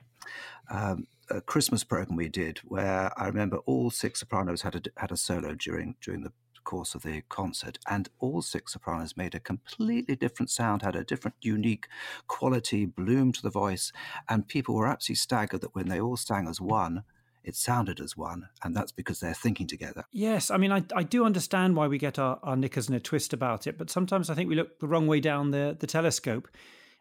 um, 0.70 1.08
a 1.30 1.42
Christmas 1.42 1.84
program 1.84 2.16
we 2.16 2.30
did 2.30 2.60
where 2.60 3.12
I 3.20 3.28
remember 3.28 3.58
all 3.66 3.92
six 3.92 4.20
sopranos 4.20 4.62
had 4.62 4.76
a, 4.76 4.82
had 5.00 5.12
a 5.12 5.18
solo 5.18 5.56
during 5.56 5.96
during 6.02 6.24
the 6.24 6.32
course 6.64 6.94
of 6.94 7.02
the 7.02 7.24
concert, 7.30 7.80
and 7.90 8.10
all 8.20 8.42
six 8.42 8.74
sopranos 8.74 9.18
made 9.18 9.34
a 9.34 9.40
completely 9.40 10.16
different 10.16 10.52
sound, 10.52 10.84
had 10.84 10.96
a 10.96 11.04
different, 11.04 11.36
unique 11.42 11.88
quality, 12.28 12.86
bloom 12.86 13.32
to 13.32 13.42
the 13.42 13.50
voice, 13.50 13.92
and 14.28 14.48
people 14.48 14.76
were 14.76 14.88
absolutely 14.88 15.16
staggered 15.16 15.62
that 15.62 15.74
when 15.74 15.90
they 15.90 16.00
all 16.00 16.16
sang 16.16 16.48
as 16.48 16.62
one, 16.62 17.04
it 17.44 17.56
sounded 17.56 18.00
as 18.00 18.16
one, 18.16 18.50
and 18.64 18.76
that's 18.76 18.92
because 18.92 19.20
they're 19.20 19.34
thinking 19.34 19.66
together. 19.66 20.04
Yes, 20.12 20.52
I 20.52 20.58
mean, 20.58 20.72
I, 20.72 20.84
I 20.96 21.04
do 21.04 21.26
understand 21.26 21.76
why 21.76 21.88
we 21.88 21.98
get 21.98 22.20
our, 22.20 22.38
our 22.44 22.56
knickers 22.56 22.88
in 22.88 22.94
a 22.94 23.00
twist 23.00 23.34
about 23.34 23.66
it, 23.66 23.78
but 23.78 23.90
sometimes 23.90 24.30
I 24.30 24.36
think 24.36 24.50
we 24.50 24.56
look 24.56 24.80
the 24.80 24.88
wrong 24.88 25.08
way 25.08 25.20
down 25.20 25.50
the, 25.50 25.76
the 25.80 25.88
telescope. 25.88 26.48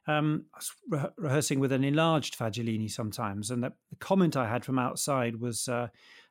Um, 0.09 0.47
re- 0.89 1.11
rehearsing 1.19 1.61
with 1.61 1.71
an 1.71 1.85
enlarged 1.85 2.37
Fagiolini 2.37 2.91
sometimes, 2.91 3.51
and 3.51 3.63
the, 3.63 3.75
the 3.91 3.97
comment 3.97 4.37
I 4.37 4.49
had 4.49 4.65
from 4.65 4.79
outside 4.79 5.37
was, 5.37 5.69
uh, 5.69 5.89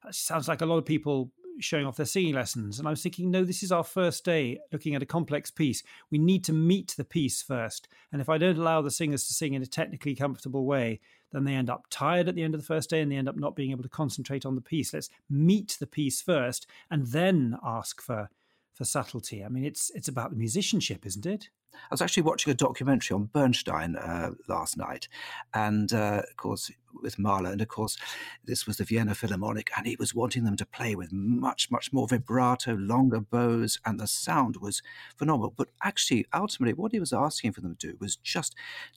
"Sounds 0.10 0.48
like 0.48 0.62
a 0.62 0.66
lot 0.66 0.80
of 0.80 0.86
people 0.86 1.32
showing 1.60 1.86
off 1.86 1.96
their 1.96 2.08
singing 2.08 2.34
lessons." 2.34 2.80
And 2.80 2.88
I 2.88 2.92
was 2.92 3.04
thinking, 3.04 3.30
no, 3.30 3.44
this 3.44 3.62
is 3.62 3.72
our 3.72 3.84
first 3.84 4.26
day 4.26 4.58
looking 4.72 4.96
at 4.96 5.04
a 5.04 5.06
complex 5.06 5.52
piece. 5.52 5.84
We 6.10 6.18
need 6.18 6.44
to 6.46 6.54
meet 6.54 6.96
the 6.98 7.06
piece 7.06 7.44
first, 7.44 7.88
and 8.12 8.20
if 8.20 8.30
I 8.30 8.40
don't 8.40 8.58
allow 8.58 8.82
the 8.82 8.90
singers 8.90 9.28
to 9.28 9.34
sing 9.34 9.54
in 9.54 9.62
a 9.62 9.68
technically 9.68 10.16
comfortable 10.16 10.66
way, 10.66 11.00
then 11.32 11.44
they 11.44 11.54
end 11.54 11.70
up 11.70 11.86
tired 11.92 12.28
at 12.28 12.34
the 12.34 12.42
end 12.42 12.56
of 12.56 12.62
the 12.62 12.68
first 12.68 12.90
day, 12.90 13.02
and 13.02 13.12
they 13.12 13.16
end 13.16 13.30
up 13.30 13.38
not 13.38 13.56
being 13.56 13.70
able 13.70 13.84
to 13.84 13.90
concentrate 13.90 14.44
on 14.44 14.56
the 14.56 14.62
piece. 14.62 14.92
Let's 14.92 15.12
meet 15.30 15.78
the 15.80 15.86
piece 15.88 16.20
first, 16.20 16.66
and 16.90 17.06
then 17.06 17.58
ask 17.64 18.02
for 18.02 18.30
for 18.78 18.86
subtlety. 18.86 19.44
I 19.44 19.50
mean, 19.50 19.66
it's 19.66 19.92
it's 19.96 20.08
about 20.08 20.30
the 20.30 20.38
musicianship, 20.38 21.06
isn't 21.06 21.26
it? 21.26 21.50
I 21.74 21.88
was 21.92 22.02
actually 22.02 22.24
watching 22.24 22.52
a 22.52 22.56
documentary 22.56 23.16
on 23.16 23.26
Bernstein 23.26 23.96
uh, 23.96 24.32
last 24.48 24.78
night, 24.78 25.08
and 25.54 25.92
uh, 25.94 26.22
of 26.30 26.38
course 26.38 26.72
with 27.02 27.20
Mahler, 27.20 27.52
and 27.52 27.62
of 27.62 27.68
course 27.68 27.98
this 28.46 28.66
was 28.66 28.78
the 28.78 28.84
Vienna 28.84 29.16
Philharmonic, 29.16 29.70
and 29.76 29.86
he 29.86 29.96
was 30.00 30.16
wanting 30.16 30.44
them 30.44 30.56
to 30.58 30.66
play 30.66 30.96
with 30.96 31.12
much, 31.12 31.70
much 31.72 31.92
more 31.92 32.08
vibrato, 32.08 32.76
longer 32.76 33.20
bows, 33.20 33.80
and 33.86 34.00
the 34.00 34.08
sound 34.08 34.58
was 34.58 34.82
phenomenal. 35.18 35.54
But 35.56 35.70
actually, 35.84 36.26
ultimately, 36.34 36.74
what 36.74 36.92
he 36.92 37.00
was 37.00 37.14
asking 37.14 37.54
for 37.54 37.62
them 37.62 37.76
to 37.76 37.92
do 37.92 37.98
was 38.00 38.16
just 38.16 38.56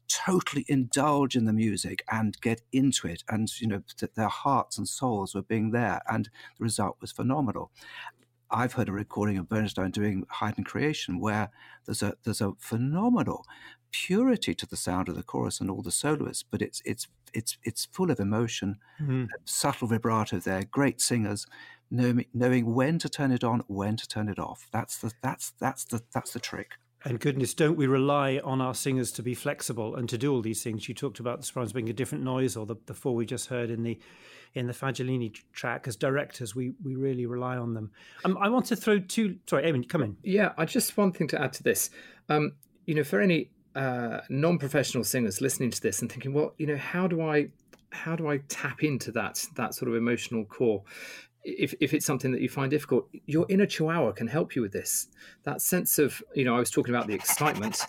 totally 0.08 0.64
indulge 0.68 1.36
in 1.36 1.44
the 1.44 1.52
music 1.52 2.04
and 2.10 2.40
get 2.40 2.62
into 2.72 3.08
it, 3.08 3.24
and 3.28 3.50
you 3.60 3.66
know 3.66 3.82
that 3.98 4.14
their 4.14 4.28
hearts 4.28 4.78
and 4.78 4.88
souls 4.88 5.34
were 5.34 5.42
being 5.42 5.70
there, 5.70 6.00
and 6.08 6.26
the 6.58 6.64
result 6.64 6.96
was 7.00 7.12
phenomenal. 7.12 7.70
I've 8.50 8.72
heard 8.72 8.88
a 8.88 8.92
recording 8.92 9.38
of 9.38 9.48
Bernstein 9.48 9.90
doing 9.90 10.26
Haydn 10.28 10.64
Creation 10.64 11.20
where 11.20 11.50
there's 11.86 12.02
a 12.02 12.14
there's 12.24 12.40
a 12.40 12.52
phenomenal 12.58 13.46
purity 13.92 14.54
to 14.54 14.66
the 14.66 14.76
sound 14.76 15.08
of 15.08 15.16
the 15.16 15.22
chorus 15.22 15.60
and 15.60 15.70
all 15.70 15.82
the 15.82 15.92
soloists, 15.92 16.42
but 16.42 16.62
it's 16.62 16.82
it's 16.84 17.08
it's 17.32 17.58
it's 17.62 17.86
full 17.86 18.10
of 18.10 18.20
emotion, 18.20 18.76
mm-hmm. 19.00 19.24
subtle 19.44 19.88
vibrato 19.88 20.38
there, 20.38 20.64
great 20.64 21.00
singers, 21.00 21.46
knowing 21.90 22.26
knowing 22.34 22.74
when 22.74 22.98
to 22.98 23.08
turn 23.08 23.32
it 23.32 23.44
on, 23.44 23.62
when 23.68 23.96
to 23.96 24.08
turn 24.08 24.28
it 24.28 24.38
off. 24.38 24.68
That's 24.72 24.98
the 24.98 25.12
that's 25.22 25.52
that's 25.60 25.84
the 25.84 26.02
that's 26.12 26.32
the 26.32 26.40
trick. 26.40 26.74
And 27.04 27.18
goodness, 27.18 27.54
don't 27.54 27.76
we 27.76 27.86
rely 27.86 28.40
on 28.44 28.60
our 28.60 28.74
singers 28.74 29.10
to 29.12 29.22
be 29.22 29.34
flexible 29.34 29.96
and 29.96 30.08
to 30.08 30.18
do 30.18 30.32
all 30.32 30.42
these 30.42 30.62
things? 30.62 30.88
You 30.88 30.94
talked 30.94 31.18
about 31.18 31.40
the 31.40 31.46
sopranos 31.46 31.72
being 31.72 31.88
a 31.88 31.94
different 31.94 32.24
noise, 32.24 32.56
or 32.56 32.66
the, 32.66 32.76
the 32.86 32.94
four 32.94 33.14
we 33.14 33.24
just 33.24 33.48
heard 33.48 33.70
in 33.70 33.82
the 33.82 33.98
in 34.54 34.66
the 34.66 34.72
Fagiolini 34.72 35.32
track. 35.52 35.88
As 35.88 35.96
directors, 35.96 36.54
we 36.54 36.74
we 36.82 36.96
really 36.96 37.24
rely 37.26 37.56
on 37.56 37.72
them. 37.72 37.90
Um, 38.24 38.36
I 38.38 38.48
want 38.50 38.66
to 38.66 38.76
throw 38.76 38.98
two. 38.98 39.36
Sorry, 39.46 39.64
Eamon, 39.64 39.88
come 39.88 40.02
in. 40.02 40.16
Yeah, 40.22 40.52
I 40.58 40.66
just 40.66 40.96
one 40.96 41.12
thing 41.12 41.28
to 41.28 41.40
add 41.40 41.54
to 41.54 41.62
this. 41.62 41.90
Um, 42.28 42.52
you 42.84 42.94
know, 42.94 43.04
for 43.04 43.20
any 43.20 43.50
uh, 43.74 44.20
non-professional 44.28 45.04
singers 45.04 45.40
listening 45.40 45.70
to 45.70 45.80
this 45.80 46.00
and 46.02 46.10
thinking, 46.10 46.34
well, 46.34 46.54
you 46.58 46.66
know, 46.66 46.76
how 46.76 47.06
do 47.06 47.22
I 47.22 47.48
how 47.92 48.14
do 48.14 48.28
I 48.28 48.38
tap 48.48 48.82
into 48.84 49.10
that 49.12 49.44
that 49.56 49.74
sort 49.74 49.88
of 49.88 49.96
emotional 49.96 50.44
core? 50.44 50.82
If, 51.44 51.74
if 51.80 51.94
it's 51.94 52.06
something 52.06 52.32
that 52.32 52.40
you 52.40 52.48
find 52.48 52.70
difficult, 52.70 53.08
your 53.26 53.46
inner 53.48 53.66
chihuahua 53.66 54.12
can 54.12 54.26
help 54.26 54.54
you 54.54 54.62
with 54.62 54.72
this. 54.72 55.08
That 55.44 55.62
sense 55.62 55.98
of, 55.98 56.22
you 56.34 56.44
know, 56.44 56.54
I 56.54 56.58
was 56.58 56.70
talking 56.70 56.94
about 56.94 57.06
the 57.06 57.14
excitement. 57.14 57.84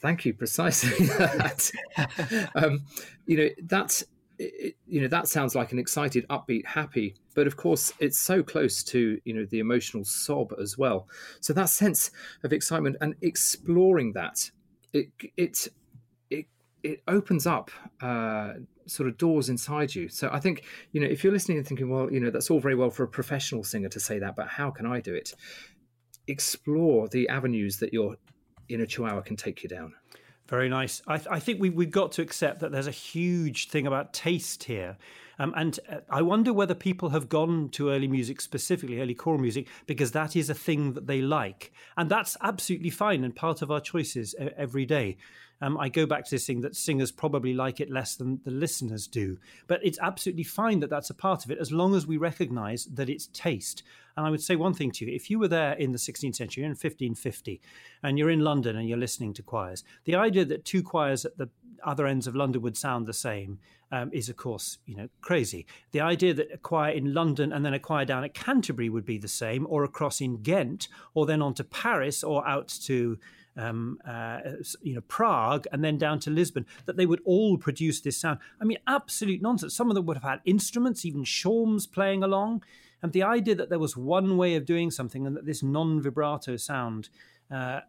Thank 0.00 0.24
you, 0.24 0.32
precisely 0.32 1.06
that. 1.06 1.70
um, 2.54 2.84
you 3.26 3.36
know, 3.36 3.48
that 3.64 4.02
it, 4.40 4.76
you 4.86 5.02
know 5.02 5.08
that 5.08 5.28
sounds 5.28 5.54
like 5.54 5.72
an 5.72 5.78
excited, 5.78 6.26
upbeat, 6.28 6.64
happy, 6.64 7.14
but 7.34 7.46
of 7.46 7.56
course 7.56 7.92
it's 7.98 8.18
so 8.18 8.42
close 8.42 8.82
to 8.84 9.20
you 9.24 9.34
know 9.34 9.44
the 9.50 9.58
emotional 9.58 10.04
sob 10.04 10.54
as 10.60 10.78
well. 10.78 11.06
So 11.40 11.52
that 11.52 11.68
sense 11.68 12.10
of 12.42 12.52
excitement 12.52 12.96
and 13.02 13.14
exploring 13.20 14.14
that, 14.14 14.50
it 14.94 15.10
it 15.36 15.68
it 16.82 17.02
opens 17.08 17.46
up 17.46 17.70
uh, 18.00 18.54
sort 18.86 19.08
of 19.08 19.16
doors 19.16 19.48
inside 19.48 19.94
you. 19.94 20.08
So 20.08 20.28
I 20.32 20.40
think 20.40 20.64
you 20.92 21.00
know 21.00 21.06
if 21.06 21.22
you're 21.22 21.32
listening 21.32 21.58
and 21.58 21.66
thinking, 21.66 21.90
well, 21.90 22.12
you 22.12 22.20
know 22.20 22.30
that's 22.30 22.50
all 22.50 22.60
very 22.60 22.74
well 22.74 22.90
for 22.90 23.04
a 23.04 23.08
professional 23.08 23.64
singer 23.64 23.88
to 23.88 24.00
say 24.00 24.18
that, 24.18 24.36
but 24.36 24.48
how 24.48 24.70
can 24.70 24.86
I 24.86 25.00
do 25.00 25.14
it? 25.14 25.34
Explore 26.26 27.08
the 27.08 27.28
avenues 27.28 27.78
that 27.78 27.92
your 27.92 28.16
inner 28.68 28.86
chihuahua 28.86 29.22
can 29.22 29.36
take 29.36 29.62
you 29.62 29.68
down. 29.68 29.94
Very 30.48 30.68
nice. 30.68 31.00
I, 31.06 31.16
th- 31.16 31.28
I 31.30 31.38
think 31.38 31.60
we, 31.60 31.70
we've 31.70 31.92
got 31.92 32.10
to 32.12 32.22
accept 32.22 32.58
that 32.60 32.72
there's 32.72 32.88
a 32.88 32.92
huge 32.92 33.68
thing 33.68 33.86
about 33.86 34.12
taste 34.12 34.64
here. 34.64 34.96
Um, 35.40 35.54
and 35.56 35.80
uh, 35.88 36.00
I 36.10 36.20
wonder 36.20 36.52
whether 36.52 36.74
people 36.74 37.08
have 37.08 37.30
gone 37.30 37.70
to 37.70 37.88
early 37.88 38.06
music, 38.06 38.42
specifically 38.42 39.00
early 39.00 39.14
choral 39.14 39.40
music, 39.40 39.68
because 39.86 40.12
that 40.12 40.36
is 40.36 40.50
a 40.50 40.54
thing 40.54 40.92
that 40.92 41.06
they 41.06 41.22
like. 41.22 41.72
And 41.96 42.10
that's 42.10 42.36
absolutely 42.42 42.90
fine 42.90 43.24
and 43.24 43.34
part 43.34 43.62
of 43.62 43.70
our 43.70 43.80
choices 43.80 44.34
every 44.38 44.84
day. 44.84 45.16
Um, 45.62 45.78
I 45.78 45.88
go 45.88 46.04
back 46.04 46.24
to 46.24 46.30
this 46.30 46.46
thing 46.46 46.60
that 46.60 46.76
singers 46.76 47.10
probably 47.10 47.54
like 47.54 47.80
it 47.80 47.90
less 47.90 48.16
than 48.16 48.40
the 48.44 48.50
listeners 48.50 49.06
do. 49.06 49.38
But 49.66 49.80
it's 49.82 49.98
absolutely 50.00 50.44
fine 50.44 50.80
that 50.80 50.90
that's 50.90 51.10
a 51.10 51.14
part 51.14 51.46
of 51.46 51.50
it 51.50 51.58
as 51.58 51.72
long 51.72 51.94
as 51.94 52.06
we 52.06 52.18
recognize 52.18 52.84
that 52.86 53.08
it's 53.08 53.28
taste. 53.32 53.82
And 54.16 54.26
I 54.26 54.30
would 54.30 54.42
say 54.42 54.56
one 54.56 54.74
thing 54.74 54.90
to 54.92 55.06
you 55.06 55.14
if 55.14 55.30
you 55.30 55.38
were 55.38 55.48
there 55.48 55.72
in 55.72 55.92
the 55.92 55.98
16th 55.98 56.36
century, 56.36 56.64
in 56.64 56.70
1550, 56.70 57.60
and 58.02 58.18
you're 58.18 58.30
in 58.30 58.40
London 58.40 58.76
and 58.76 58.88
you're 58.88 58.98
listening 58.98 59.32
to 59.34 59.42
choirs, 59.42 59.84
the 60.04 60.16
idea 60.16 60.44
that 60.44 60.64
two 60.64 60.82
choirs 60.82 61.24
at 61.24 61.38
the 61.38 61.48
other 61.84 62.06
ends 62.06 62.26
of 62.26 62.34
London 62.34 62.62
would 62.62 62.76
sound 62.76 63.06
the 63.06 63.12
same 63.12 63.58
um, 63.92 64.10
is, 64.12 64.28
of 64.28 64.36
course, 64.36 64.78
you 64.86 64.96
know, 64.96 65.08
crazy. 65.20 65.66
The 65.92 66.00
idea 66.00 66.34
that 66.34 66.52
a 66.52 66.58
choir 66.58 66.92
in 66.92 67.12
London 67.12 67.52
and 67.52 67.64
then 67.64 67.74
a 67.74 67.78
choir 67.78 68.04
down 68.04 68.24
at 68.24 68.34
Canterbury 68.34 68.88
would 68.88 69.04
be 69.04 69.18
the 69.18 69.28
same, 69.28 69.66
or 69.68 69.84
across 69.84 70.20
in 70.20 70.42
Ghent, 70.42 70.88
or 71.14 71.26
then 71.26 71.42
on 71.42 71.54
to 71.54 71.64
Paris, 71.64 72.22
or 72.22 72.46
out 72.46 72.68
to 72.84 73.18
um, 73.56 73.98
uh, 74.06 74.38
you 74.80 74.94
know, 74.94 75.00
Prague, 75.02 75.66
and 75.72 75.84
then 75.84 75.98
down 75.98 76.20
to 76.20 76.30
Lisbon, 76.30 76.66
that 76.86 76.96
they 76.96 77.06
would 77.06 77.20
all 77.24 77.58
produce 77.58 78.00
this 78.00 78.16
sound. 78.16 78.38
I 78.60 78.64
mean, 78.64 78.78
absolute 78.86 79.42
nonsense. 79.42 79.74
Some 79.74 79.90
of 79.90 79.94
them 79.94 80.06
would 80.06 80.16
have 80.16 80.30
had 80.30 80.40
instruments, 80.44 81.04
even 81.04 81.24
shawms 81.24 81.86
playing 81.86 82.22
along. 82.22 82.62
And 83.02 83.12
the 83.12 83.22
idea 83.22 83.54
that 83.54 83.70
there 83.70 83.78
was 83.78 83.96
one 83.96 84.36
way 84.36 84.54
of 84.54 84.66
doing 84.66 84.90
something 84.90 85.26
and 85.26 85.36
that 85.36 85.46
this 85.46 85.62
non 85.62 86.00
vibrato 86.00 86.56
sound, 86.56 87.08
uh, 87.50 87.80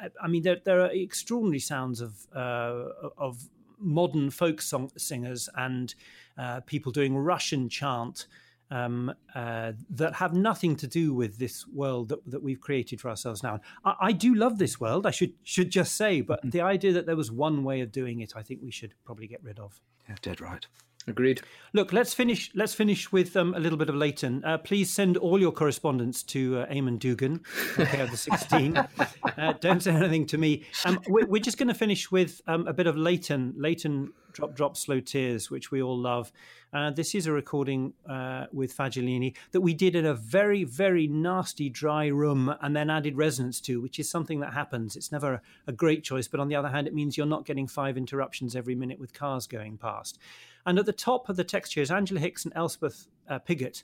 I, 0.00 0.08
I, 0.22 0.28
mean, 0.28 0.42
there, 0.42 0.58
there, 0.64 0.80
are 0.80 0.90
extraordinary 0.90 1.60
sounds 1.60 2.00
of, 2.00 2.26
uh, 2.34 2.84
of 3.16 3.48
modern 3.78 4.30
folk 4.30 4.60
song 4.60 4.90
singers 4.96 5.48
and 5.56 5.94
uh, 6.36 6.60
people 6.60 6.92
doing 6.92 7.16
Russian 7.16 7.68
chant 7.68 8.26
um, 8.70 9.14
uh, 9.34 9.72
that 9.90 10.14
have 10.14 10.34
nothing 10.34 10.76
to 10.76 10.86
do 10.86 11.14
with 11.14 11.38
this 11.38 11.66
world 11.68 12.10
that, 12.10 12.30
that 12.30 12.42
we've 12.42 12.60
created 12.60 13.00
for 13.00 13.08
ourselves 13.08 13.42
now. 13.42 13.60
I, 13.84 13.94
I, 14.00 14.12
do 14.12 14.34
love 14.34 14.58
this 14.58 14.78
world, 14.78 15.06
I 15.06 15.10
should 15.10 15.32
should 15.42 15.70
just 15.70 15.96
say, 15.96 16.20
but 16.20 16.40
mm-hmm. 16.40 16.50
the 16.50 16.60
idea 16.60 16.92
that 16.92 17.06
there 17.06 17.16
was 17.16 17.32
one 17.32 17.64
way 17.64 17.80
of 17.80 17.92
doing 17.92 18.20
it, 18.20 18.34
I 18.36 18.42
think 18.42 18.60
we 18.62 18.70
should 18.70 18.94
probably 19.04 19.26
get 19.26 19.42
rid 19.42 19.58
of. 19.58 19.80
Yeah, 20.08 20.16
dead 20.20 20.40
right. 20.40 20.66
Agreed. 21.08 21.40
Look, 21.72 21.92
let's 21.92 22.12
finish. 22.12 22.50
Let's 22.54 22.74
finish 22.74 23.10
with 23.10 23.36
um, 23.36 23.54
a 23.54 23.58
little 23.58 23.78
bit 23.78 23.88
of 23.88 23.94
Leighton. 23.94 24.44
Uh, 24.44 24.58
please 24.58 24.92
send 24.92 25.16
all 25.16 25.40
your 25.40 25.52
correspondence 25.52 26.22
to 26.24 26.58
uh, 26.58 26.66
Eamon 26.66 26.98
Dougan, 26.98 27.40
okay, 27.78 28.00
of 28.00 28.10
the 28.10 28.16
16. 28.16 28.76
uh, 29.38 29.54
don't 29.60 29.82
send 29.82 29.96
anything 29.96 30.26
to 30.26 30.38
me. 30.38 30.64
Um, 30.84 31.00
we're, 31.08 31.26
we're, 31.26 31.42
just 31.42 31.56
going 31.56 31.68
to 31.68 31.74
finish 31.74 32.10
with 32.10 32.42
um, 32.46 32.66
a 32.66 32.72
bit 32.72 32.86
of 32.86 32.96
Leighton. 32.96 33.54
Leighton, 33.56 34.12
drop, 34.32 34.54
drop, 34.54 34.76
slow 34.76 35.00
tears, 35.00 35.50
which 35.50 35.70
we 35.70 35.82
all 35.82 35.98
love. 35.98 36.32
Uh, 36.72 36.90
this 36.90 37.14
is 37.14 37.26
a 37.26 37.32
recording 37.32 37.94
uh, 38.08 38.46
with 38.52 38.76
Fagiolini 38.76 39.34
that 39.52 39.60
we 39.60 39.74
did 39.74 39.94
in 39.94 40.04
a 40.04 40.14
very, 40.14 40.64
very 40.64 41.06
nasty 41.06 41.68
dry 41.68 42.06
room 42.06 42.54
and 42.60 42.76
then 42.76 42.90
added 42.90 43.16
resonance 43.16 43.60
to, 43.60 43.80
which 43.80 43.98
is 43.98 44.10
something 44.10 44.40
that 44.40 44.52
happens. 44.52 44.96
It's 44.96 45.10
never 45.12 45.40
a 45.66 45.72
great 45.72 46.04
choice, 46.04 46.28
but 46.28 46.40
on 46.40 46.48
the 46.48 46.56
other 46.56 46.68
hand, 46.68 46.86
it 46.86 46.94
means 46.94 47.16
you're 47.16 47.26
not 47.26 47.46
getting 47.46 47.66
five 47.66 47.96
interruptions 47.96 48.54
every 48.54 48.74
minute 48.74 49.00
with 49.00 49.14
cars 49.14 49.46
going 49.46 49.78
past. 49.78 50.18
And 50.66 50.78
at 50.78 50.86
the 50.86 50.92
top 50.92 51.28
of 51.28 51.36
the 51.36 51.44
texture 51.44 51.80
is 51.80 51.90
Angela 51.90 52.20
Hicks 52.20 52.44
and 52.44 52.52
Elspeth 52.54 53.06
uh, 53.28 53.38
Pigott, 53.38 53.82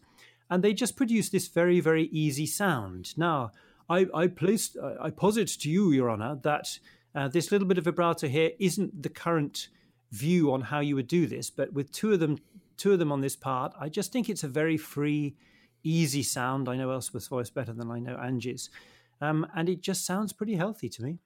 and 0.51 0.63
they 0.63 0.75
just 0.75 0.97
produce 0.97 1.31
this 1.31 1.49
very, 1.49 1.81
very 1.81 2.05
easy 2.05 2.47
sound. 2.47 3.17
Now, 3.17 3.53
I, 3.89 4.07
I 4.15 4.27
placed, 4.27 4.77
I 5.01 5.11
posit 5.11 5.49
to 5.61 5.71
you, 5.71 5.91
Your 5.93 6.11
Honour, 6.11 6.41
that 6.43 6.79
uh, 7.15 7.29
this 7.29 7.53
little 7.53 7.69
bit 7.69 7.79
of 7.79 7.85
vibrato 7.85 8.29
here 8.29 8.51
isn't 8.59 9.03
the 9.03 9.09
current 9.09 9.69
view 10.15 10.53
on 10.53 10.61
how 10.61 10.81
you 10.81 10.95
would 10.95 11.09
do 11.09 11.27
this, 11.27 11.51
but 11.51 11.73
with 11.73 11.91
two 11.93 12.13
of 12.13 12.21
them, 12.21 12.39
two 12.77 12.93
of 12.93 12.99
them 12.99 13.13
on 13.13 13.21
this 13.21 13.37
part, 13.37 13.73
I 13.79 13.89
just 13.89 14.13
think 14.13 14.29
it's 14.29 14.45
a 14.45 14.49
very 14.49 14.77
free, 14.77 15.35
easy 15.83 16.23
sound. 16.23 16.69
I 16.69 16.77
know 16.77 16.91
Elspeth's 16.91 17.29
voice 17.29 17.51
better 17.51 17.73
than 17.73 17.91
I 17.91 17.99
know 17.99 18.17
Angie's, 18.17 18.71
um, 19.21 19.47
and 19.55 19.69
it 19.69 19.81
just 19.81 20.07
sounds 20.07 20.33
pretty 20.33 20.55
healthy 20.55 20.89
to 20.89 21.03
me. 21.03 21.19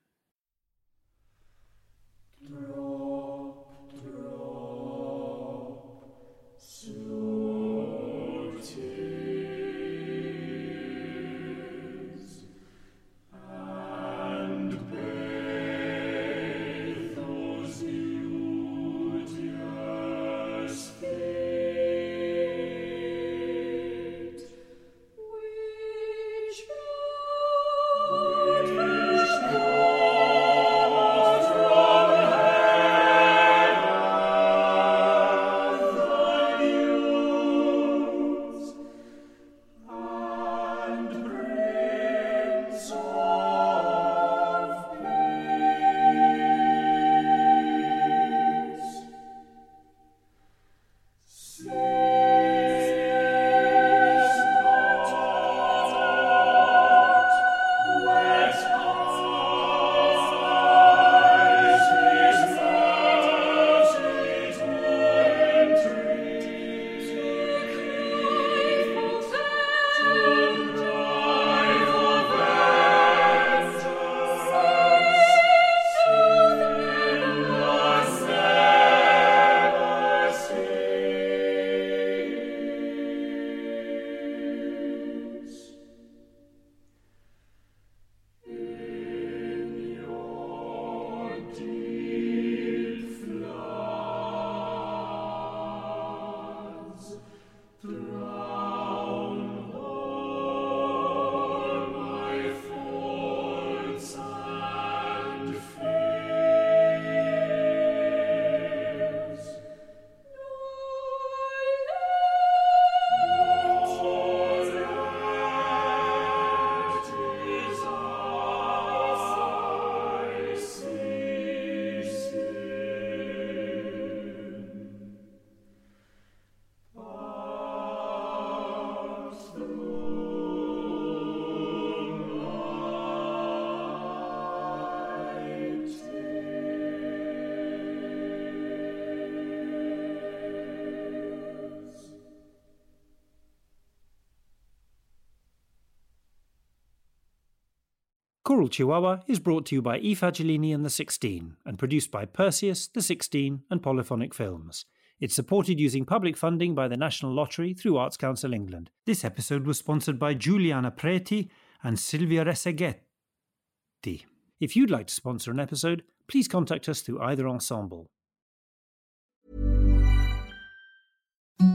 Chihuahua 148.67 149.21
is 149.29 149.39
brought 149.39 149.67
to 149.67 149.77
you 149.77 149.83
by 149.83 149.97
I 149.97 150.17
Fagiolini 150.17 150.75
and 150.75 150.85
the 150.85 150.91
16 150.91 151.57
and 151.65 151.79
produced 151.79 152.11
by 152.11 152.25
Perseus, 152.25 152.89
the 152.89 153.03
16 153.03 153.63
and 153.71 153.83
Polyphonic 153.83 154.35
Films. 154.35 154.87
It's 155.21 155.35
supported 155.35 155.79
using 155.79 156.05
public 156.05 156.37
funding 156.37 156.75
by 156.75 156.89
the 156.89 156.97
National 156.97 157.33
Lottery 157.33 157.75
through 157.75 157.97
Arts 157.97 158.17
Council 158.17 158.53
England. 158.53 158.91
This 159.07 159.25
episode 159.25 159.67
was 159.67 159.79
sponsored 159.79 160.19
by 160.19 160.35
Giuliana 160.35 160.91
Preti 160.91 161.51
and 161.85 161.99
Silvia 161.99 162.45
Reseghetti. 162.45 164.25
If 164.59 164.75
you'd 164.75 164.91
like 164.91 165.07
to 165.09 165.15
sponsor 165.15 165.51
an 165.51 165.61
episode, 165.61 166.03
please 166.27 166.49
contact 166.49 166.89
us 166.89 167.03
through 167.03 167.21
either 167.21 167.47
ensemble. 167.47 168.11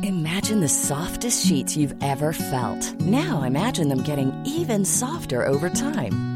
Imagine 0.04 0.60
the 0.60 0.68
softest 0.68 1.46
sheets 1.46 1.78
you've 1.78 1.96
ever 2.02 2.34
felt. 2.34 3.00
Now 3.02 3.44
imagine 3.44 3.90
them 3.90 4.04
getting 4.04 4.34
even 4.46 4.84
softer 4.84 5.46
over 5.46 5.70
time. 5.70 6.33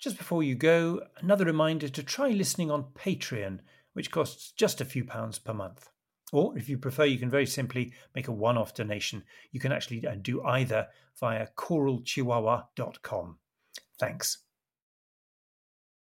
Just 0.00 0.16
before 0.16 0.42
you 0.42 0.54
go, 0.54 1.02
another 1.18 1.44
reminder 1.44 1.86
to 1.86 2.02
try 2.02 2.30
listening 2.30 2.70
on 2.70 2.84
Patreon, 2.94 3.58
which 3.92 4.10
costs 4.10 4.50
just 4.52 4.80
a 4.80 4.86
few 4.86 5.04
pounds 5.04 5.38
per 5.38 5.52
month. 5.52 5.90
Or 6.32 6.56
if 6.56 6.70
you 6.70 6.78
prefer, 6.78 7.04
you 7.04 7.18
can 7.18 7.28
very 7.28 7.44
simply 7.44 7.92
make 8.14 8.26
a 8.26 8.32
one-off 8.32 8.72
donation. 8.72 9.24
You 9.52 9.60
can 9.60 9.72
actually 9.72 10.06
uh, 10.06 10.14
do 10.20 10.42
either 10.42 10.88
via 11.18 11.48
choralchihuahua.com. 11.54 13.36
Thanks. 13.98 14.38